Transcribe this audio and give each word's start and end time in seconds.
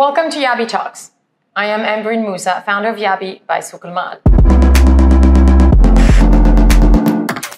Welcome 0.00 0.30
to 0.30 0.38
Yabi 0.38 0.66
Talks. 0.66 1.10
I 1.54 1.66
am 1.66 1.80
Ambreen 1.80 2.22
Musa, 2.22 2.62
founder 2.64 2.88
of 2.88 2.96
Yabi 2.96 3.46
by 3.46 3.58
Sukulmal. 3.58 4.18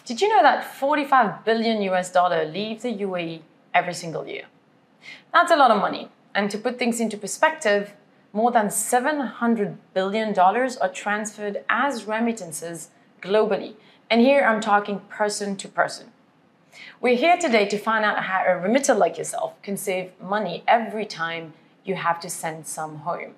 Did 0.05 0.21
you 0.21 0.29
know 0.29 0.43
that 0.43 0.65
45 0.75 1.45
billion 1.45 1.81
US 1.83 2.11
dollar 2.11 2.45
leaves 2.45 2.83
the 2.83 2.93
UAE 2.93 3.43
every 3.73 3.95
single 3.95 4.27
year? 4.27 4.47
That's 5.33 5.53
a 5.53 5.57
lot 5.57 5.71
of 5.71 5.81
money. 5.81 6.09
And 6.35 6.51
to 6.51 6.59
put 6.59 6.81
things 6.81 6.99
into 6.99 7.17
perspective, 7.17 7.93
more 8.33 8.51
than 8.51 8.67
$700 8.67 9.77
billion 9.95 10.37
are 10.37 10.93
transferred 10.93 11.65
as 11.69 12.07
remittances 12.07 12.91
globally. 13.21 13.75
And 14.11 14.21
here 14.21 14.43
I'm 14.43 14.61
talking 14.61 14.99
person 15.09 15.55
to 15.59 15.69
person. 15.69 16.09
We're 17.01 17.15
here 17.17 17.37
today 17.37 17.67
to 17.67 17.79
find 17.79 18.05
out 18.05 18.25
how 18.25 18.43
a 18.45 18.59
remitter 18.59 18.95
like 18.95 19.17
yourself 19.17 19.63
can 19.63 19.77
save 19.77 20.21
money 20.21 20.65
every 20.67 21.07
time 21.07 21.53
you 21.85 21.95
have 21.95 22.21
to 22.21 22.31
send 22.31 22.67
some 22.67 22.99
home. 22.99 23.35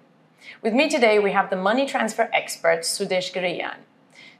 With 0.63 0.75
me 0.75 0.89
today, 0.89 1.19
we 1.19 1.33
have 1.33 1.51
the 1.51 1.57
money 1.57 1.87
transfer 1.87 2.29
expert, 2.33 2.81
Sudhesh 2.81 3.33
Giriyan. 3.33 3.77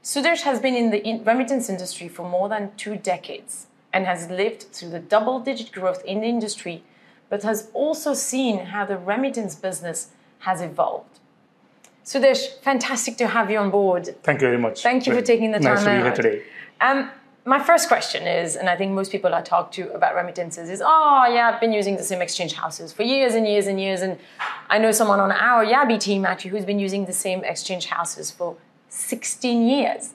Sudhesh 0.03 0.41
has 0.41 0.59
been 0.59 0.75
in 0.75 0.91
the 0.91 1.01
remittance 1.23 1.69
industry 1.69 2.07
for 2.07 2.29
more 2.29 2.47
than 2.47 2.71
two 2.77 2.95
decades 2.95 3.67
and 3.91 4.05
has 4.05 4.29
lived 4.29 4.63
through 4.71 4.89
the 4.89 4.99
double 4.99 5.39
digit 5.39 5.71
growth 5.71 6.03
in 6.05 6.21
the 6.21 6.27
industry, 6.27 6.83
but 7.29 7.43
has 7.43 7.69
also 7.73 8.13
seen 8.13 8.65
how 8.67 8.85
the 8.85 8.97
remittance 8.97 9.55
business 9.55 10.11
has 10.39 10.61
evolved. 10.61 11.19
Sudhesh, 12.03 12.59
fantastic 12.59 13.17
to 13.17 13.27
have 13.27 13.49
you 13.49 13.57
on 13.57 13.71
board. 13.71 14.15
Thank 14.21 14.41
you 14.41 14.47
very 14.47 14.59
much. 14.59 14.83
Thank 14.83 15.07
you 15.07 15.13
for 15.13 15.23
taking 15.23 15.51
the 15.51 15.59
time 15.59 15.73
nice 15.73 15.83
to 15.83 15.89
be 15.89 15.95
out. 15.95 16.03
here 16.03 16.15
today. 16.15 16.43
Um, 16.79 17.09
my 17.45 17.63
first 17.63 17.87
question 17.87 18.25
is, 18.25 18.55
and 18.55 18.67
I 18.67 18.75
think 18.75 18.91
most 18.91 19.11
people 19.11 19.33
I 19.35 19.41
talk 19.41 19.71
to 19.73 19.91
about 19.93 20.15
remittances 20.15 20.67
is, 20.67 20.81
oh 20.83 21.25
yeah, 21.31 21.51
I've 21.53 21.61
been 21.61 21.73
using 21.73 21.95
the 21.95 22.03
same 22.03 22.21
exchange 22.21 22.53
houses 22.53 22.91
for 22.91 23.03
years 23.03 23.35
and 23.35 23.47
years 23.47 23.67
and 23.67 23.79
years, 23.79 24.01
and 24.01 24.17
I 24.67 24.79
know 24.79 24.91
someone 24.91 25.19
on 25.19 25.31
our 25.31 25.63
Yabi 25.63 25.99
team 25.99 26.25
actually 26.25 26.51
who's 26.51 26.65
been 26.65 26.79
using 26.79 27.05
the 27.05 27.13
same 27.13 27.43
exchange 27.43 27.85
houses 27.85 28.31
for 28.31 28.57
16 28.89 29.67
years. 29.67 30.13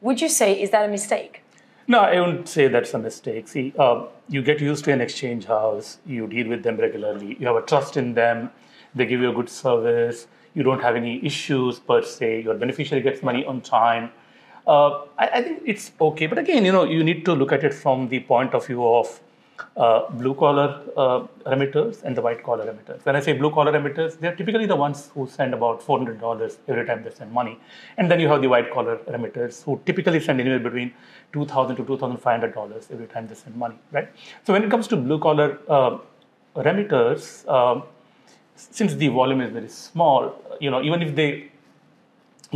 Would 0.00 0.22
you 0.22 0.28
say 0.30 0.60
is 0.60 0.70
that 0.70 0.86
a 0.86 0.88
mistake? 0.88 1.42
No, 1.86 2.00
I 2.00 2.18
wouldn't 2.18 2.48
say 2.48 2.68
that's 2.68 2.94
a 2.94 2.98
mistake. 2.98 3.48
See, 3.48 3.74
uh, 3.78 4.06
you 4.28 4.40
get 4.40 4.60
used 4.60 4.84
to 4.84 4.92
an 4.92 5.02
exchange 5.02 5.44
house, 5.44 5.98
you 6.06 6.26
deal 6.26 6.48
with 6.48 6.62
them 6.62 6.78
regularly, 6.78 7.36
you 7.38 7.46
have 7.46 7.56
a 7.56 7.62
trust 7.62 7.98
in 7.98 8.14
them, 8.14 8.50
they 8.94 9.04
give 9.04 9.20
you 9.20 9.28
a 9.28 9.34
good 9.34 9.50
service, 9.50 10.28
you 10.54 10.62
don't 10.62 10.80
have 10.80 10.96
any 10.96 11.22
issues 11.26 11.78
per 11.78 12.00
se, 12.00 12.42
your 12.42 12.54
beneficiary 12.54 13.02
gets 13.02 13.22
money 13.22 13.44
on 13.44 13.60
time. 13.60 14.10
Uh, 14.66 15.04
I, 15.18 15.26
I, 15.34 15.42
think 15.42 15.62
it's 15.66 15.90
okay, 16.00 16.26
but 16.26 16.38
again, 16.38 16.64
you 16.64 16.72
know, 16.72 16.84
you 16.84 17.02
need 17.02 17.24
to 17.24 17.32
look 17.32 17.50
at 17.50 17.64
it 17.64 17.74
from 17.74 18.08
the 18.08 18.20
point 18.20 18.54
of 18.54 18.66
view 18.66 18.86
of 18.86 19.20
uh, 19.76 20.08
blue 20.10 20.34
collar 20.34 20.82
uh, 20.96 21.26
remitters 21.46 22.02
and 22.02 22.16
the 22.16 22.22
white 22.22 22.42
collar 22.42 22.64
remitters. 22.66 23.04
When 23.04 23.16
I 23.16 23.20
say 23.20 23.32
blue 23.32 23.50
collar 23.50 23.72
remitters, 23.72 24.18
they're 24.18 24.34
typically 24.34 24.66
the 24.66 24.76
ones 24.76 25.10
who 25.14 25.26
send 25.26 25.54
about 25.54 25.80
$400 25.80 26.58
every 26.68 26.86
time 26.86 27.02
they 27.02 27.10
send 27.10 27.32
money. 27.32 27.58
And 27.96 28.10
then 28.10 28.20
you 28.20 28.28
have 28.28 28.42
the 28.42 28.48
white 28.48 28.70
collar 28.72 28.98
remitters 29.08 29.62
who 29.62 29.80
typically 29.86 30.20
send 30.20 30.40
anywhere 30.40 30.58
between 30.58 30.92
$2,000 31.32 31.76
to 31.76 31.84
$2,500 31.84 32.92
every 32.92 33.06
time 33.06 33.26
they 33.26 33.34
send 33.34 33.56
money, 33.56 33.76
right? 33.92 34.08
So 34.44 34.52
when 34.52 34.64
it 34.64 34.70
comes 34.70 34.88
to 34.88 34.96
blue 34.96 35.18
collar 35.18 35.58
uh, 35.68 35.98
remitters, 36.56 37.48
um, 37.48 37.84
since 38.54 38.94
the 38.94 39.08
volume 39.08 39.40
is 39.40 39.50
very 39.52 39.68
small, 39.68 40.34
you 40.60 40.70
know, 40.70 40.82
even 40.82 41.02
if 41.02 41.14
they 41.14 41.51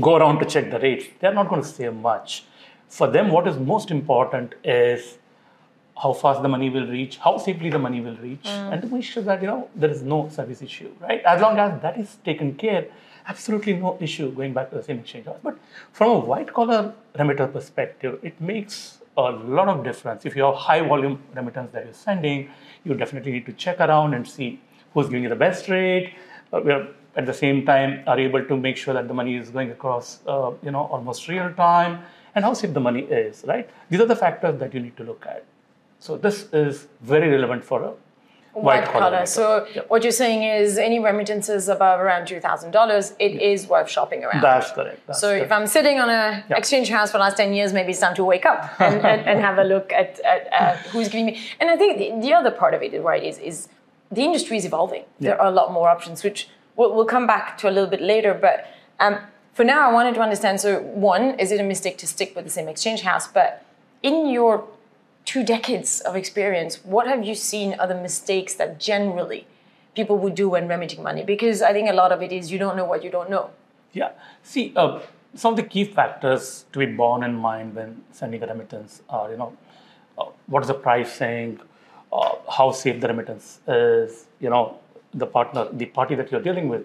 go 0.00 0.16
around 0.16 0.39
to 0.41 0.47
check 0.47 0.70
the 0.70 0.78
rates, 0.78 1.06
they're 1.20 1.34
not 1.34 1.48
going 1.48 1.62
to 1.62 1.69
save 1.69 1.94
much. 1.94 2.44
For 2.89 3.08
them, 3.08 3.30
what 3.30 3.47
is 3.48 3.56
most 3.56 3.91
important 3.91 4.55
is 4.62 5.19
how 6.00 6.12
fast 6.12 6.42
the 6.42 6.48
money 6.48 6.69
will 6.70 6.86
reach, 6.86 7.16
how 7.19 7.38
safely 7.38 7.70
the 7.70 7.78
money 7.78 8.00
will 8.00 8.16
reach, 8.16 8.44
mm. 8.44 8.72
and 8.72 8.83
to 8.83 8.88
make 8.88 9.05
sure 9.05 9.22
that 9.22 9.41
you 9.41 9.47
know 9.47 9.69
there 9.75 9.91
is 9.91 10.03
no 10.03 10.28
service 10.28 10.62
issue, 10.62 10.91
right? 11.00 11.22
As 11.25 11.41
long 11.41 11.58
as 11.58 11.80
that 11.83 11.98
is 11.98 12.16
taken 12.25 12.55
care, 12.55 12.86
absolutely 13.27 13.72
no 13.75 13.97
issue 14.00 14.30
going 14.33 14.53
back 14.53 14.70
to 14.70 14.77
the 14.77 14.83
same 14.83 15.00
exchange 15.00 15.27
house. 15.27 15.38
But 15.42 15.56
from 15.92 16.10
a 16.10 16.19
white 16.19 16.53
collar 16.53 16.94
remitter 17.19 17.47
perspective, 17.47 18.19
it 18.22 18.41
makes 18.41 18.99
a 19.16 19.22
lot 19.22 19.69
of 19.69 19.82
difference. 19.82 20.26
If 20.26 20.37
you 20.37 20.43
have 20.44 20.54
high 20.54 20.87
volume 20.87 21.22
remittance 21.34 21.72
that 21.72 21.87
you're 21.87 21.94
sending, 21.94 22.50
you 22.84 22.94
definitely 22.94 23.32
need 23.32 23.47
to 23.47 23.53
check 23.53 23.81
around 23.81 24.12
and 24.12 24.28
see 24.28 24.60
who's 24.93 25.06
giving 25.06 25.22
you 25.22 25.28
the 25.31 25.37
best 25.37 25.69
rate. 25.69 26.12
Uh, 26.53 26.60
we 26.60 26.72
are 26.72 26.88
at 27.16 27.27
the 27.27 27.34
same 27.34 27.65
time 27.65 28.03
are 28.06 28.19
able 28.19 28.44
to 28.44 28.56
make 28.56 28.77
sure 28.77 28.94
that 28.94 29.09
the 29.09 29.15
money 29.15 29.37
is 29.37 29.50
going 29.50 29.71
across, 29.71 30.21
uh, 30.27 30.53
you 30.62 30.71
know, 30.71 30.84
almost 30.87 31.28
real 31.28 31.53
time, 31.54 32.00
and 32.34 32.44
how 32.44 32.53
safe 32.53 32.75
the 32.75 32.81
money 32.81 33.03
is, 33.03 33.44
right? 33.47 33.69
These 33.91 34.00
are 34.00 34.06
the 34.06 34.16
factors 34.16 34.59
that 34.60 34.75
you 34.75 34.81
need 34.81 34.97
to 34.99 35.04
look 35.04 35.25
at. 35.26 35.44
So 35.99 36.16
this 36.19 36.49
is 36.53 36.87
very 37.00 37.31
relevant 37.31 37.65
for 37.65 37.82
a 37.82 37.93
white, 38.53 38.82
white 38.82 38.84
collar. 38.93 39.25
So 39.26 39.66
yep. 39.75 39.88
what 39.88 40.03
you're 40.03 40.12
saying 40.12 40.43
is 40.43 40.76
any 40.76 40.99
remittances 40.99 41.69
above 41.69 42.00
around 42.00 42.26
two 42.26 42.41
thousand 42.41 42.71
dollars, 42.72 43.15
it 43.19 43.32
yep. 43.32 43.41
is 43.41 43.66
worth 43.66 43.88
shopping 43.91 44.25
around. 44.25 44.43
That's 44.43 44.71
correct. 44.72 45.06
That's 45.06 45.21
so 45.21 45.28
correct. 45.31 45.47
if 45.47 45.53
I'm 45.53 45.66
sitting 45.66 45.99
on 45.99 46.10
a 46.10 46.44
Yep. 46.50 46.59
exchange 46.59 46.88
house 46.91 47.10
for 47.10 47.19
the 47.19 47.25
last 47.25 47.38
ten 47.38 47.55
years, 47.55 47.72
maybe 47.72 47.93
it's 47.93 48.00
time 48.00 48.15
to 48.16 48.25
wake 48.25 48.44
up 48.44 48.78
and, 48.81 48.97
and, 48.97 49.21
and 49.22 49.41
have 49.49 49.59
a 49.59 49.65
look 49.65 49.93
at, 49.93 50.21
at, 50.21 50.47
at 50.53 50.78
who's 50.88 51.09
giving 51.09 51.26
me. 51.26 51.41
And 51.60 51.71
I 51.71 51.76
think 51.76 51.99
the, 51.99 52.21
the 52.21 52.34
other 52.34 52.50
part 52.50 52.75
of 52.75 52.82
it, 52.82 53.03
right, 53.03 53.22
is 53.22 53.38
is 53.38 53.69
the 54.10 54.22
industry 54.22 54.56
is 54.59 54.65
evolving. 54.65 55.05
There 55.21 55.41
are 55.41 55.49
a 55.49 55.50
lot 55.50 55.72
more 55.72 55.88
options, 55.88 56.22
which 56.22 56.49
we'll, 56.76 56.94
we'll 56.94 57.06
come 57.06 57.26
back 57.26 57.59
to 57.59 57.69
a 57.69 57.72
little 57.72 57.91
bit 57.91 58.00
later. 58.00 58.34
But 58.34 58.66
um, 59.00 59.19
for 59.53 59.64
now, 59.64 59.88
I 59.88 59.92
wanted 59.92 60.14
to 60.14 60.20
understand. 60.20 60.60
So 60.60 60.81
one, 60.81 61.38
is 61.41 61.50
it 61.50 61.60
a 61.60 61.64
mistake 61.64 61.98
to 61.98 62.06
stick 62.06 62.34
with 62.37 62.44
the 62.44 62.50
same 62.50 62.69
exchange 62.69 63.00
house? 63.03 63.26
But 63.26 63.64
in 64.03 64.28
your 64.28 64.64
two 65.25 65.44
decades 65.44 66.00
of 66.00 66.14
experience, 66.14 66.84
what 66.84 67.06
have 67.09 67.25
you 67.25 67.34
seen 67.34 67.75
are 67.81 67.87
the 67.87 67.94
mistakes 67.94 68.54
that 68.54 68.78
generally 68.78 69.47
people 69.94 70.19
would 70.19 70.34
do 70.34 70.48
when 70.48 70.69
remitting 70.69 71.03
money? 71.03 71.25
Because 71.25 71.62
I 71.62 71.72
think 71.72 71.91
a 71.91 71.94
lot 71.94 72.12
of 72.12 72.22
it 72.22 72.32
is 72.32 72.53
you 72.53 72.59
don't 72.59 72.76
know 72.76 72.84
what 72.84 73.03
you 73.03 73.10
don't 73.10 73.31
know. 73.31 73.50
Yeah. 73.93 74.10
See, 74.43 74.72
uh, 74.76 75.00
some 75.34 75.54
of 75.54 75.56
the 75.56 75.62
key 75.62 75.84
factors 75.84 76.64
to 76.72 76.78
be 76.78 76.87
borne 76.87 77.22
in 77.22 77.34
mind 77.34 77.75
when 77.75 78.03
sending 78.12 78.43
a 78.43 78.47
remittance 78.47 79.03
are, 79.08 79.31
you 79.31 79.37
know, 79.37 79.56
uh, 80.19 80.26
what 80.47 80.62
is 80.62 80.69
the 80.69 80.75
pricing, 80.75 81.60
uh, 82.12 82.34
how 82.50 82.72
safe 82.72 83.00
the 83.00 83.08
remittance 83.08 83.60
is, 83.66 84.26
you 84.41 84.48
know, 84.48 84.78
the 85.16 85.27
partner, 85.27 85.69
the 85.72 85.87
party 85.87 86.15
that 86.15 86.31
you're 86.31 86.43
dealing 86.43 86.69
with, 86.69 86.84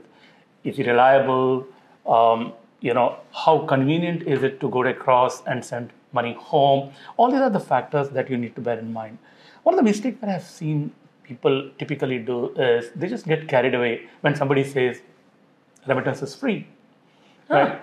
is 0.64 0.80
it 0.80 0.88
reliable, 0.88 1.68
um, 2.08 2.54
you 2.80 2.94
know, 2.94 3.18
how 3.34 3.66
convenient 3.66 4.24
is 4.24 4.44
it 4.44 4.60
to 4.62 4.70
go 4.70 4.84
across 4.84 5.44
and 5.46 5.64
send 5.64 5.92
money 6.14 6.34
home? 6.34 6.92
All 7.18 7.30
these 7.32 7.42
are 7.42 7.50
the 7.50 7.60
factors 7.60 8.10
that 8.10 8.30
you 8.30 8.38
need 8.38 8.56
to 8.56 8.62
bear 8.62 8.80
in 8.80 8.92
mind. 8.94 9.18
One 9.64 9.76
of 9.76 9.78
the 9.78 9.84
mistakes 9.84 10.20
that 10.22 10.30
I've 10.30 10.44
seen 10.44 10.92
people 11.24 11.70
typically 11.78 12.20
do 12.20 12.50
is 12.56 12.92
they 12.96 13.08
just 13.08 13.26
get 13.26 13.48
carried 13.48 13.76
away 13.76 14.08
when 14.22 14.36
somebody 14.36 14.64
says 14.64 15.02
remittance 15.88 16.22
is 16.22 16.36
free, 16.36 16.68
right? 17.50 17.80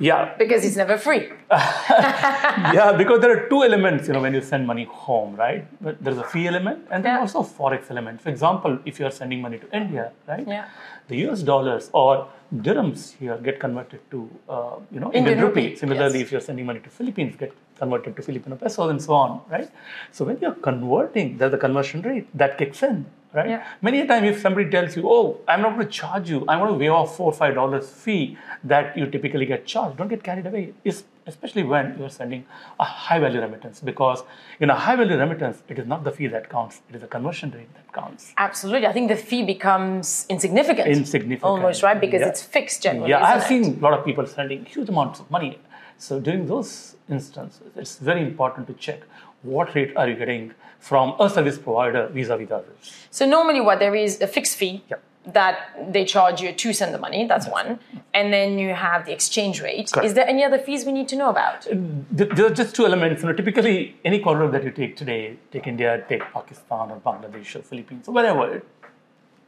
Yeah, 0.00 0.34
Because 0.38 0.64
it's 0.64 0.76
never 0.76 0.96
free. 0.96 1.28
yeah, 1.50 2.92
because 2.96 3.20
there 3.20 3.32
are 3.36 3.48
two 3.48 3.62
elements, 3.64 4.06
you 4.06 4.14
know, 4.14 4.20
when 4.20 4.34
you 4.34 4.40
send 4.40 4.66
money 4.66 4.84
home, 4.84 5.34
right? 5.36 5.64
But 5.80 6.02
There's 6.02 6.18
a 6.18 6.24
fee 6.24 6.46
element 6.46 6.86
and 6.90 7.04
then 7.04 7.14
Yeah. 7.14 7.20
also 7.20 7.42
forex 7.42 7.90
element. 7.90 8.20
For 8.20 8.28
example, 8.28 8.78
if 8.84 9.00
you 9.00 9.06
are 9.06 9.10
sending 9.10 9.40
money 9.40 9.58
to 9.58 9.68
India, 9.76 10.12
right? 10.28 10.46
Yeah. 10.46 10.66
The 11.08 11.16
US 11.28 11.42
dollars 11.42 11.90
or 11.92 12.28
dirhams 12.54 13.00
here 13.18 13.36
get 13.48 13.58
converted 13.60 14.00
to, 14.12 14.18
uh, 14.48 14.76
you 14.92 15.00
know, 15.00 15.06
Indian 15.08 15.26
Indian 15.32 15.40
rupee. 15.46 15.64
rupee, 15.68 15.76
Similarly, 15.76 16.18
yes. 16.18 16.26
if 16.26 16.32
you're 16.32 16.46
sending 16.50 16.66
money 16.66 16.80
to 16.80 16.90
Philippines, 16.90 17.34
get 17.36 17.52
converted 17.78 18.14
to 18.16 18.22
Filipino 18.22 18.56
pesos 18.56 18.90
and 18.90 19.00
so 19.02 19.12
on, 19.14 19.40
right? 19.50 19.70
So 20.12 20.24
when 20.24 20.38
you're 20.40 20.58
converting, 20.70 21.38
there's 21.38 21.54
a 21.54 21.58
conversion 21.66 22.02
rate 22.02 22.26
that 22.34 22.58
kicks 22.58 22.82
in, 22.82 23.06
right? 23.32 23.48
Yeah. 23.50 23.66
Many 23.82 24.00
a 24.00 24.06
time, 24.06 24.24
if 24.24 24.40
somebody 24.40 24.70
tells 24.70 24.96
you, 24.96 25.02
"Oh, 25.06 25.38
I'm 25.46 25.62
not 25.62 25.74
going 25.74 25.86
to 25.86 25.92
charge 25.92 26.30
you. 26.30 26.44
I'm 26.48 26.58
going 26.60 26.72
to 26.72 26.78
waive 26.78 26.92
off 26.92 27.16
four 27.16 27.26
or 27.26 27.32
five 27.32 27.54
dollars 27.54 27.90
fee 27.90 28.36
that 28.64 28.96
you 28.96 29.06
typically 29.06 29.46
get 29.46 29.66
charged," 29.66 29.96
don't 29.98 30.08
get 30.08 30.22
carried 30.22 30.46
away. 30.46 30.72
It's, 30.84 31.04
especially 31.26 31.62
when 31.62 31.94
you're 31.98 32.08
sending 32.08 32.44
a 32.80 32.84
high 32.84 33.18
value 33.18 33.40
remittance, 33.40 33.80
because 33.80 34.22
in 34.60 34.70
a 34.70 34.74
high 34.74 34.96
value 34.96 35.16
remittance, 35.18 35.62
it 35.68 35.78
is 35.78 35.86
not 35.86 36.04
the 36.04 36.10
fee 36.10 36.26
that 36.28 36.48
counts; 36.48 36.80
it 36.88 36.94
is 36.96 37.00
the 37.02 37.06
conversion 37.06 37.50
rate 37.50 37.72
that 37.74 37.92
counts. 37.92 38.32
Absolutely. 38.38 38.86
I 38.86 38.92
think 38.92 39.08
the 39.08 39.16
fee 39.16 39.44
becomes 39.44 40.26
insignificant. 40.28 40.88
Insignificant. 40.88 41.44
Almost, 41.50 41.82
right? 41.82 42.00
Because 42.00 42.22
Yeah. 42.22 42.28
it's 42.28 42.42
fixed 42.42 42.82
generally. 42.82 43.10
Yeah, 43.10 43.24
I've 43.24 43.42
it? 43.42 43.46
seen 43.48 43.64
a 43.78 43.82
lot 43.88 43.92
of 43.98 44.04
people 44.04 44.26
sending 44.26 44.64
huge 44.64 44.88
amounts 44.88 45.20
of 45.20 45.30
money. 45.30 45.58
So 45.98 46.20
during 46.20 46.46
those 46.46 46.96
instances, 47.08 47.60
it's 47.76 47.96
very 47.96 48.22
important 48.22 48.66
to 48.68 48.74
check 48.74 49.00
what 49.42 49.74
rate 49.74 49.96
are 49.96 50.08
you 50.08 50.14
getting 50.14 50.54
from 50.78 51.14
a 51.20 51.28
service 51.28 51.58
provider 51.58 52.06
vis-a-vis 52.08 52.50
others. 52.50 53.06
So 53.10 53.26
normally 53.26 53.60
what 53.60 53.78
there 53.80 53.94
is 53.94 54.20
a 54.20 54.26
fixed 54.26 54.56
fee 54.56 54.84
that 55.26 55.92
they 55.92 56.04
charge 56.04 56.40
you 56.40 56.52
to 56.52 56.72
send 56.72 56.94
the 56.94 56.98
money, 56.98 57.26
that's 57.26 57.46
one. 57.48 57.78
And 58.14 58.32
then 58.32 58.58
you 58.58 58.74
have 58.74 59.04
the 59.04 59.12
exchange 59.12 59.60
rate. 59.60 59.90
Correct. 59.92 60.06
Is 60.06 60.14
there 60.14 60.26
any 60.26 60.44
other 60.44 60.58
fees 60.58 60.86
we 60.86 60.92
need 60.92 61.08
to 61.08 61.16
know 61.16 61.28
about? 61.30 61.66
There 61.70 62.46
are 62.46 62.50
just 62.50 62.74
two 62.74 62.86
elements. 62.86 63.22
You 63.22 63.28
know, 63.28 63.34
typically, 63.34 63.96
any 64.04 64.20
corridor 64.20 64.50
that 64.52 64.64
you 64.64 64.70
take 64.70 64.96
today, 64.96 65.36
take 65.52 65.66
India, 65.66 66.04
take 66.08 66.22
Pakistan 66.32 66.90
or 66.92 67.00
Bangladesh 67.04 67.56
or 67.56 67.62
Philippines 67.62 68.08
or 68.08 68.14
wherever, 68.14 68.54
it 68.54 68.66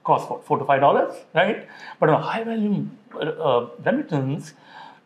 costs 0.05 0.29
what, 0.29 0.45
four 0.45 0.59
to 0.59 0.65
five 0.65 0.81
dollars, 0.81 1.15
right? 1.35 1.67
But 1.99 2.11
on 2.11 2.21
a 2.21 2.25
high 2.25 2.45
volume 2.45 2.99
uh, 3.15 3.67
remittance, 3.85 4.53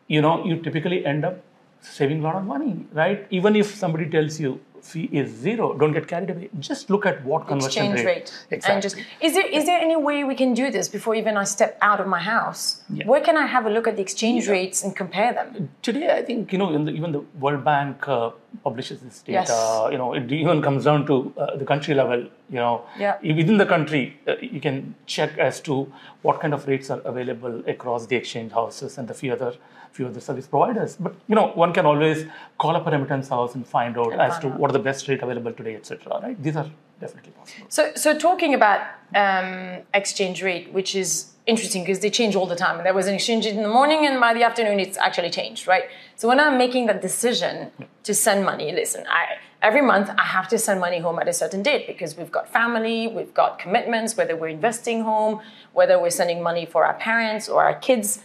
you 0.09 0.21
know, 0.21 0.45
you 0.45 0.57
typically 0.61 1.05
end 1.05 1.25
up 1.25 1.43
saving 1.81 2.21
a 2.21 2.23
lot 2.23 2.37
of 2.37 2.45
money, 2.45 2.87
right? 2.93 3.27
Even 3.31 3.57
if 3.57 3.75
somebody 3.75 4.09
tells 4.09 4.41
you 4.41 4.61
fee 4.85 5.09
is 5.13 5.31
zero. 5.31 5.73
Don't 5.77 5.93
get 5.93 6.07
carried 6.07 6.31
away. 6.31 6.51
Just 6.59 6.91
look 6.91 7.07
at 7.07 7.25
what 7.25 7.47
conversion 7.49 7.85
exchange 7.85 8.01
rate. 8.01 8.07
rate. 8.07 8.47
Exactly. 8.51 8.73
And 8.73 8.83
just 8.83 8.97
is 9.21 9.35
there 9.35 9.47
is 9.47 9.65
there 9.67 9.81
any 9.81 9.97
way 9.97 10.25
we 10.25 10.35
can 10.35 10.55
do 10.55 10.71
this 10.71 10.89
before 10.89 11.15
even 11.15 11.37
I 11.37 11.45
step 11.45 11.79
out 11.81 12.01
of 12.01 12.07
my 12.07 12.21
house? 12.21 12.83
Yeah. 12.91 13.07
Where 13.07 13.21
can 13.21 13.37
I 13.37 13.47
have 13.47 13.67
a 13.67 13.71
look 13.71 13.89
at 13.89 13.97
the 13.97 14.03
exchange 14.03 14.49
rates 14.49 14.85
and 14.85 14.95
compare 14.95 15.33
them? 15.33 15.71
Today, 15.83 16.11
I 16.19 16.23
think 16.23 16.53
you 16.53 16.59
know, 16.59 16.73
in 16.75 16.85
the, 16.85 16.93
even 16.93 17.13
the 17.13 17.25
World 17.41 17.65
Bank 17.65 18.09
uh, 18.09 18.31
publishes 18.63 19.01
this 19.01 19.21
data. 19.23 19.33
Yes. 19.33 19.93
You 19.93 19.99
know, 19.99 20.15
it 20.15 20.31
even 20.31 20.63
comes 20.63 20.85
down 20.85 21.07
to 21.07 21.33
uh, 21.37 21.57
the 21.57 21.65
country 21.65 21.95
level. 21.95 22.21
You 22.51 22.61
know, 22.65 22.85
Yeah. 22.99 23.17
within 23.23 23.57
the 23.59 23.67
country, 23.67 24.17
uh, 24.29 24.35
you 24.41 24.61
can 24.61 24.95
check 25.07 25.39
as 25.39 25.61
to 25.63 25.93
what 26.23 26.41
kind 26.41 26.55
of 26.55 26.67
rates 26.69 26.91
are 26.91 27.01
available 27.05 27.63
across 27.67 28.07
the 28.07 28.17
exchange 28.17 28.53
houses 28.53 28.99
and 28.99 29.09
the 29.09 29.15
few 29.15 29.33
other 29.33 29.55
few 29.93 30.07
other 30.09 30.21
service 30.21 30.47
providers. 30.49 30.97
But 30.99 31.15
you 31.29 31.37
know, 31.37 31.49
one 31.55 31.73
can 31.73 31.87
always 31.87 32.27
call 32.59 32.75
up 32.77 32.87
a 32.87 32.91
remittance 32.91 33.29
house 33.29 33.55
and 33.55 33.65
find 33.67 33.97
out 33.97 34.13
And 34.13 34.21
as 34.21 34.39
to 34.41 34.49
out. 34.49 34.59
what 34.59 34.71
are 34.71 34.73
the 34.73 34.81
best 34.91 35.07
rate 35.09 35.23
available 35.23 35.53
today, 35.53 35.77
etc. 35.77 36.19
Right? 36.21 36.43
These 36.43 36.57
are 36.57 36.67
definitely 37.01 37.33
possible. 37.33 37.67
So 37.69 37.93
so 37.95 38.19
talking 38.19 38.55
about 38.55 38.81
um, 39.15 39.83
exchange 39.95 40.43
rate, 40.43 40.73
which 40.73 40.97
is 40.97 41.34
interesting 41.47 41.83
because 41.83 42.01
they 42.01 42.11
change 42.11 42.35
all 42.35 42.47
the 42.47 42.57
time. 42.57 42.83
There 42.85 42.95
was 42.95 43.07
an 43.07 43.15
exchange 43.15 43.47
in 43.47 43.63
the 43.63 43.69
morning, 43.69 44.07
and 44.07 44.21
by 44.21 44.35
the 44.35 44.43
afternoon, 44.43 44.81
it's 44.81 44.97
actually 44.99 45.31
changed, 45.31 45.67
right? 45.67 45.85
So 46.17 46.29
when 46.29 46.41
I'm 46.41 46.57
making 46.57 46.87
that 46.87 47.03
decision 47.03 47.71
to 48.03 48.15
send 48.15 48.45
money, 48.45 48.73
listen, 48.73 49.05
I 49.09 49.39
every 49.63 49.81
month 49.81 50.11
I 50.19 50.25
have 50.25 50.49
to 50.49 50.59
send 50.59 50.79
money 50.81 50.99
home 50.99 51.19
at 51.19 51.27
a 51.27 51.33
certain 51.33 51.63
date 51.63 51.87
because 51.87 52.17
we've 52.17 52.31
got 52.31 52.49
family, 52.49 53.09
we've 53.09 53.33
got 53.33 53.59
commitments, 53.59 54.17
whether 54.17 54.37
we're 54.37 54.49
investing 54.49 55.03
home, 55.03 55.41
whether 55.73 55.99
we're 55.99 56.11
sending 56.11 56.43
money 56.43 56.67
for 56.67 56.85
our 56.85 56.95
parents 56.95 57.49
or 57.49 57.65
our 57.65 57.75
kids, 57.75 58.21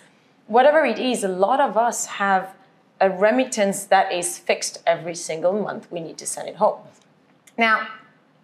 whatever 0.47 0.83
it 0.83 0.99
is. 0.99 1.23
A 1.23 1.29
lot 1.29 1.61
of 1.61 1.77
us 1.77 2.05
have 2.05 2.53
a 2.99 3.09
remittance 3.09 3.85
that 3.85 4.11
is 4.11 4.37
fixed 4.37 4.83
every 4.85 5.15
single 5.15 5.53
month. 5.53 5.89
We 5.89 6.01
need 6.01 6.17
to 6.17 6.25
send 6.25 6.49
it 6.49 6.57
home. 6.57 6.79
Now, 7.57 7.87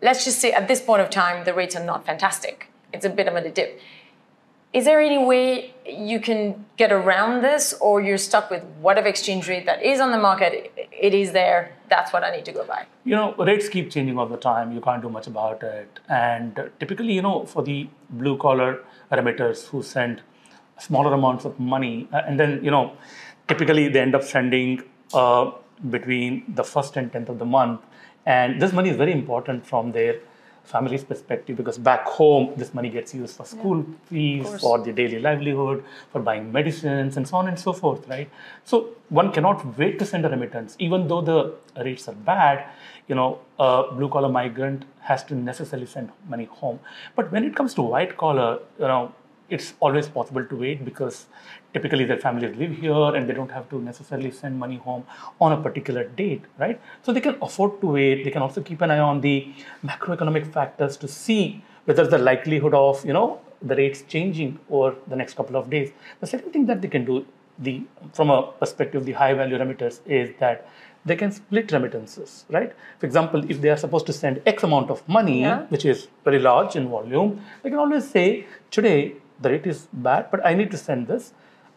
let's 0.02 0.24
just 0.24 0.40
say 0.40 0.52
at 0.54 0.68
this 0.68 0.82
point 0.82 1.02
of 1.02 1.10
time, 1.10 1.44
the 1.44 1.54
rates 1.54 1.76
are 1.76 1.84
not 1.84 2.06
fantastic. 2.06 2.70
It's 2.94 3.06
a 3.06 3.10
bit 3.10 3.28
of 3.28 3.36
a 3.36 3.50
dip. 3.50 3.80
Is 4.76 4.84
there 4.84 5.00
any 5.00 5.18
way 5.18 5.74
you 5.88 6.20
can 6.20 6.66
get 6.76 6.92
around 6.92 7.42
this, 7.44 7.74
or 7.80 8.02
you're 8.02 8.18
stuck 8.18 8.50
with 8.54 8.64
whatever 8.86 9.08
exchange 9.08 9.48
rate 9.48 9.66
that 9.68 9.82
is 9.82 10.02
on 10.02 10.12
the 10.12 10.18
market? 10.18 10.74
It 10.92 11.14
is 11.14 11.32
there. 11.32 11.72
That's 11.90 12.12
what 12.12 12.26
I 12.26 12.32
need 12.36 12.44
to 12.46 12.52
go 12.60 12.66
by. 12.74 12.80
you 13.12 13.16
know 13.18 13.28
rates 13.48 13.68
keep 13.74 13.90
changing 13.96 14.18
all 14.22 14.30
the 14.30 14.40
time 14.46 14.72
you 14.76 14.82
can't 14.86 15.04
do 15.06 15.10
much 15.16 15.28
about 15.32 15.64
it 15.68 16.00
and 16.20 16.60
uh, 16.62 16.64
typically 16.84 17.14
you 17.18 17.24
know 17.26 17.34
for 17.52 17.62
the 17.68 17.76
blue 18.22 18.34
collar 18.44 18.70
remitters 19.20 19.60
who 19.74 19.82
send 19.90 20.24
smaller 20.86 21.12
amounts 21.18 21.46
of 21.50 21.60
money 21.74 21.92
uh, 22.12 22.24
and 22.28 22.40
then 22.44 22.56
you 22.68 22.72
know 22.76 22.84
typically 23.52 23.84
they 23.96 24.02
end 24.06 24.16
up 24.20 24.26
sending 24.32 24.72
uh, 25.22 25.44
between 25.96 26.42
the 26.62 26.66
first 26.72 26.98
and 27.02 27.14
10th 27.18 27.30
of 27.36 27.38
the 27.44 27.50
month 27.58 27.82
and 28.38 28.60
this 28.66 28.74
money 28.80 28.90
is 28.96 28.98
very 29.04 29.16
important 29.22 29.70
from 29.74 29.92
their 30.00 30.16
family's 30.66 31.04
perspective 31.04 31.58
because 31.58 31.78
back 31.78 32.06
home 32.06 32.54
this 32.58 32.74
money 32.74 32.90
gets 32.90 33.14
used 33.14 33.36
for 33.38 33.46
school 33.46 33.86
fees 34.06 34.48
for 34.62 34.80
the 34.80 34.92
daily 34.92 35.20
livelihood 35.20 35.84
for 36.12 36.22
buying 36.22 36.52
medicines 36.52 37.18
and 37.18 37.28
so 37.28 37.38
on 37.38 37.48
and 37.48 37.60
so 37.60 37.74
forth 37.74 38.08
right? 38.08 38.30
So 38.64 38.90
one 39.10 39.32
cannot 39.32 39.78
wait 39.78 40.00
to 40.00 40.06
send 40.06 40.26
a 40.26 40.30
remittance. 40.30 40.76
Even 40.80 41.08
though 41.08 41.22
the 41.22 41.56
rates 41.84 42.08
are 42.08 42.14
bad 42.14 42.66
you 43.08 43.16
know 43.16 43.40
a 43.60 43.84
blue 43.92 44.10
collar 44.10 44.30
migrant 44.30 44.86
has 45.02 45.24
to 45.26 45.36
necessarily 45.36 45.86
send 45.86 46.12
money 46.28 46.46
home. 46.46 46.80
But 47.16 47.32
when 47.32 47.44
it 47.44 47.56
comes 47.56 47.74
to 47.76 47.82
white 47.82 48.18
collar 48.18 48.60
you 48.80 48.88
know 48.88 49.14
it's 49.50 49.74
always 49.80 50.08
possible 50.08 50.44
to 50.46 50.56
wait 50.56 50.84
because 50.84 51.28
typically 51.74 52.06
their 52.06 52.18
families 52.18 52.56
live 52.58 52.72
here 52.72 53.16
and 53.16 53.30
they 53.30 53.34
don't 53.34 53.52
have 53.52 53.70
to 53.70 53.80
necessarily 53.82 54.32
send 54.32 54.58
money 54.58 54.78
home 54.78 55.04
on 55.40 55.52
a 55.52 55.58
particular 55.62 56.04
date, 56.04 56.42
right? 56.58 56.80
So 57.04 57.14
they 57.14 57.22
can 57.22 57.38
afford 57.42 57.80
to 57.82 57.88
wait. 57.88 58.24
They 58.24 58.32
can 58.32 58.42
also 58.42 58.62
keep 58.62 58.82
an 58.82 58.92
eye 58.92 59.00
on 59.00 59.22
the 59.22 59.54
macroeconomic 59.86 60.52
factors 60.52 60.98
to 60.98 61.08
see 61.08 61.64
whether 61.86 62.08
the 62.08 62.18
likelihood 62.18 62.74
of, 62.74 63.06
you 63.06 63.14
know, 63.14 63.40
the 63.62 63.76
rates 63.76 64.04
changing 64.08 64.60
over 64.70 64.96
the 65.08 65.16
next 65.16 65.36
couple 65.36 65.56
of 65.56 65.70
days. 65.70 65.92
The 66.22 66.28
second 66.28 66.52
thing 66.52 66.66
that 66.68 66.82
they 66.82 66.88
can 66.88 67.06
do, 67.06 67.26
the 67.60 67.84
from 68.14 68.30
a 68.30 68.52
perspective 68.60 69.02
of 69.02 69.06
the 69.06 69.14
high 69.14 69.34
value 69.34 69.58
remitters, 69.58 70.00
is 70.06 70.32
that 70.40 70.68
they 71.06 71.16
can 71.16 71.32
split 71.32 71.72
remittances, 71.72 72.46
right? 72.50 72.74
For 73.00 73.06
example, 73.06 73.44
if 73.50 73.62
they 73.62 73.70
are 73.70 73.78
supposed 73.78 74.08
to 74.08 74.14
send 74.14 74.42
X 74.46 74.64
amount 74.64 74.90
of 74.90 75.08
money, 75.08 75.42
Yeah. 75.42 75.62
which 75.70 75.86
is 75.86 76.08
very 76.24 76.40
large 76.40 76.76
in 76.76 76.90
volume, 76.90 77.42
they 77.62 77.70
can 77.70 77.78
always 77.80 78.10
say, 78.10 78.46
today 78.72 79.14
the 79.42 79.50
rate 79.50 79.68
is 79.68 79.88
bad, 79.94 80.30
but 80.32 80.46
I 80.46 80.54
need 80.54 80.72
to 80.72 80.78
send 80.78 81.08
this. 81.08 81.34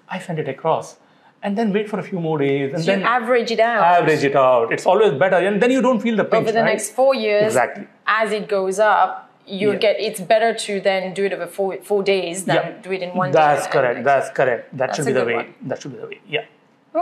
I 0.09 0.19
send 0.19 0.39
it 0.39 0.49
across. 0.49 0.97
And 1.43 1.57
then 1.57 1.73
wait 1.73 1.89
for 1.89 1.99
a 2.01 2.03
few 2.03 2.19
more 2.19 2.39
days 2.39 2.75
and 2.75 2.83
So 2.83 2.91
then 2.91 3.01
you 3.01 3.07
average 3.07 3.51
it 3.53 3.61
out 3.61 3.83
average 4.03 4.25
it 4.25 4.35
out. 4.35 4.73
It's 4.73 4.87
always 4.87 5.13
better. 5.13 5.37
And 5.37 5.63
then 5.63 5.71
you 5.71 5.81
don't 5.81 6.01
feel 6.01 6.17
the 6.17 6.25
pinch. 6.25 6.41
over 6.43 6.51
the 6.53 6.61
right? 6.63 6.73
next 6.73 6.91
four 6.93 7.15
years. 7.15 7.45
Exactly. 7.45 7.87
As 8.07 8.33
it 8.33 8.49
goes 8.49 8.81
up, 8.81 9.31
you 9.47 9.71
Yeah. 9.73 9.79
get. 9.79 10.01
It's 10.01 10.21
better 10.21 10.53
to 10.53 10.81
then 10.81 11.15
do 11.15 11.25
it 11.25 11.33
over 11.33 11.47
four 11.47 11.77
four 11.91 12.03
days 12.03 12.45
than 12.45 12.57
Yeah. 12.57 12.71
do 12.83 12.91
it 12.93 13.03
in 13.03 13.11
one. 13.15 13.31
That's 13.31 13.67
day 13.67 13.73
correct. 13.73 14.05
That's 14.05 14.31
correct. 14.31 14.65
That 14.73 14.79
That's 14.79 14.97
should 14.97 15.07
be 15.07 15.13
the 15.13 15.25
way. 15.25 15.35
one. 15.35 15.55
That 15.63 15.81
should 15.81 15.93
be 15.93 15.99
the 15.99 16.07
way. 16.09 16.21
Yeah. 16.29 16.45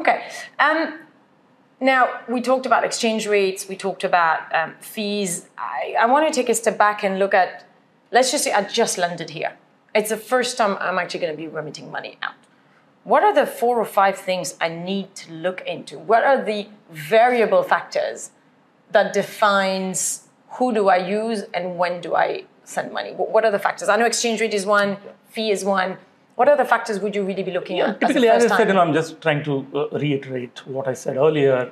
Okay. 0.01 0.23
Um, 0.59 0.99
now, 1.81 2.09
we 2.29 2.41
talked 2.41 2.67
about 2.67 2.85
exchange 2.85 3.27
rates, 3.27 3.69
we 3.69 3.77
talked 3.77 4.05
about 4.05 4.41
um, 4.55 4.75
fees. 4.81 5.47
I, 5.59 5.95
I 5.99 6.07
want 6.07 6.27
to 6.27 6.33
take 6.33 6.49
a 6.49 6.55
step 6.55 6.77
back 6.79 7.05
and 7.05 7.19
look 7.19 7.35
at, 7.35 7.65
let's 8.11 8.31
just 8.31 8.45
say 8.45 8.53
I 8.53 8.63
just 8.63 8.97
landed 8.99 9.31
here. 9.31 9.53
It's 9.97 10.11
the 10.11 10.19
first 10.19 10.59
time 10.59 10.77
I'm 10.79 10.99
actually 10.99 11.21
going 11.21 11.33
to 11.33 11.37
be 11.39 11.49
remitting 11.49 11.91
money 11.91 12.19
out. 12.23 12.35
What 13.05 13.23
are 13.23 13.35
the 13.35 13.47
four 13.47 13.79
or 13.79 13.87
five 13.87 14.19
things 14.19 14.55
I 14.61 14.69
need 14.69 15.15
to 15.15 15.33
look 15.33 15.63
into? 15.63 15.99
What 15.99 16.23
are 16.23 16.45
the 16.45 16.69
variable 16.91 17.63
factors 17.63 18.31
that 18.91 19.15
defines 19.15 20.29
who 20.59 20.75
do 20.75 20.89
I 20.89 20.99
use 20.99 21.45
and 21.55 21.79
when 21.79 22.03
do 22.03 22.15
I 22.15 22.45
send 22.65 22.93
money? 22.93 23.13
What 23.13 23.45
are 23.47 23.51
the 23.51 23.59
factors? 23.59 23.89
I 23.89 23.97
know 23.97 24.05
exchange 24.05 24.41
rate 24.41 24.53
is 24.53 24.67
one, 24.67 24.99
fee 25.31 25.51
is 25.51 25.65
one. 25.65 25.97
What 26.35 26.49
other 26.51 26.67
factors 26.67 27.01
would 27.01 27.15
you 27.15 27.25
really 27.25 27.43
be 27.43 27.53
looking 27.53 27.81
at? 27.81 27.89
as 27.89 27.97
a 27.97 27.99
Typically, 28.01 28.29
as 28.29 28.53
I 28.53 28.57
said, 28.59 28.69
you 28.69 28.75
know, 28.75 28.81
I'm 28.81 28.93
just 28.93 29.23
trying 29.23 29.43
to 29.45 29.67
uh, 29.75 29.99
reiterate 29.99 30.67
what 30.67 30.87
I 30.87 30.93
said 30.93 31.17
earlier. 31.17 31.71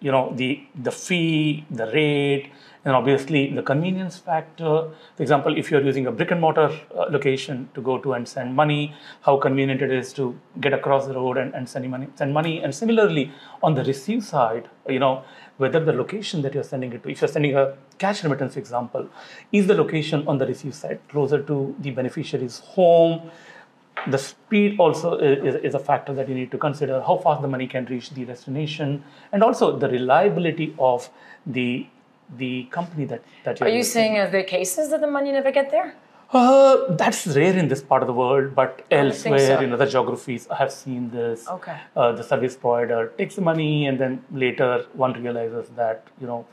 You 0.00 0.12
know, 0.12 0.32
the 0.34 0.62
the 0.74 0.92
fee, 0.92 1.64
the 1.70 1.86
rate, 1.86 2.52
and 2.84 2.94
obviously 2.94 3.52
the 3.52 3.62
convenience 3.62 4.16
factor. 4.16 4.90
For 5.16 5.22
example, 5.22 5.56
if 5.56 5.70
you're 5.70 5.82
using 5.82 6.06
a 6.06 6.12
brick 6.12 6.30
and 6.30 6.40
mortar 6.40 6.70
uh, 6.94 7.06
location 7.10 7.68
to 7.74 7.80
go 7.80 7.98
to 7.98 8.12
and 8.12 8.28
send 8.28 8.54
money, 8.54 8.94
how 9.22 9.38
convenient 9.38 9.82
it 9.82 9.90
is 9.90 10.12
to 10.14 10.38
get 10.60 10.72
across 10.72 11.06
the 11.06 11.14
road 11.14 11.36
and, 11.36 11.54
and 11.54 11.68
send 11.68 11.90
money. 11.90 12.06
Send 12.14 12.32
money. 12.32 12.62
And 12.62 12.74
similarly, 12.74 13.32
on 13.62 13.74
the 13.74 13.82
receive 13.84 14.22
side, 14.22 14.68
you 14.88 15.00
know, 15.00 15.24
whether 15.56 15.80
the 15.84 15.92
location 15.92 16.42
that 16.42 16.54
you're 16.54 16.62
sending 16.62 16.92
it 16.92 17.02
to, 17.02 17.10
if 17.10 17.20
you're 17.22 17.28
sending 17.28 17.56
a 17.56 17.74
cash 17.98 18.22
remittance, 18.22 18.54
for 18.54 18.60
example, 18.60 19.08
is 19.50 19.66
the 19.66 19.74
location 19.74 20.28
on 20.28 20.38
the 20.38 20.46
receive 20.46 20.74
side 20.74 21.00
closer 21.08 21.42
to 21.42 21.74
the 21.80 21.90
beneficiary's 21.90 22.58
home? 22.58 23.30
The 24.08 24.18
speed 24.18 24.78
also 24.78 25.16
is, 25.18 25.54
is 25.56 25.74
a 25.74 25.78
factor 25.78 26.12
that 26.14 26.28
you 26.28 26.34
need 26.34 26.50
to 26.50 26.58
consider 26.58 27.00
how 27.02 27.16
fast 27.16 27.42
the 27.42 27.48
money 27.48 27.66
can 27.66 27.84
reach 27.86 28.10
the 28.10 28.24
destination 28.24 29.02
and 29.32 29.42
also 29.42 29.76
the 29.76 29.88
reliability 29.88 30.74
of 30.78 31.08
the 31.46 31.86
the 32.38 32.64
company 32.70 33.04
that 33.04 33.22
that 33.44 33.60
you're 33.60 33.68
Are 33.68 33.72
you 33.72 33.78
using. 33.78 33.92
saying 33.92 34.18
are 34.18 34.28
there 34.30 34.42
cases 34.44 34.90
that 34.90 35.00
the 35.00 35.06
money 35.06 35.32
never 35.32 35.50
get 35.50 35.70
there? 35.70 35.94
uh, 36.32 36.92
that's 37.00 37.26
rare 37.28 37.56
in 37.56 37.68
this 37.68 37.80
part 37.80 38.02
of 38.02 38.08
the 38.08 38.12
world 38.12 38.52
but 38.54 38.84
elsewhere 38.90 39.58
so. 39.58 39.60
in 39.64 39.72
other 39.72 39.86
geographies 39.86 40.48
i 40.50 40.56
have 40.56 40.72
seen 40.72 41.08
this 41.10 41.46
Okay. 41.48 41.76
uh, 41.96 42.10
the 42.20 42.24
service 42.30 42.56
provider 42.56 43.12
takes 43.18 43.36
the 43.36 43.44
money 43.50 43.86
and 43.86 44.00
then 44.00 44.16
later 44.32 44.70
one 44.94 45.12
realizes 45.22 45.68
that 45.76 46.02
you 46.20 46.26
know 46.26 46.44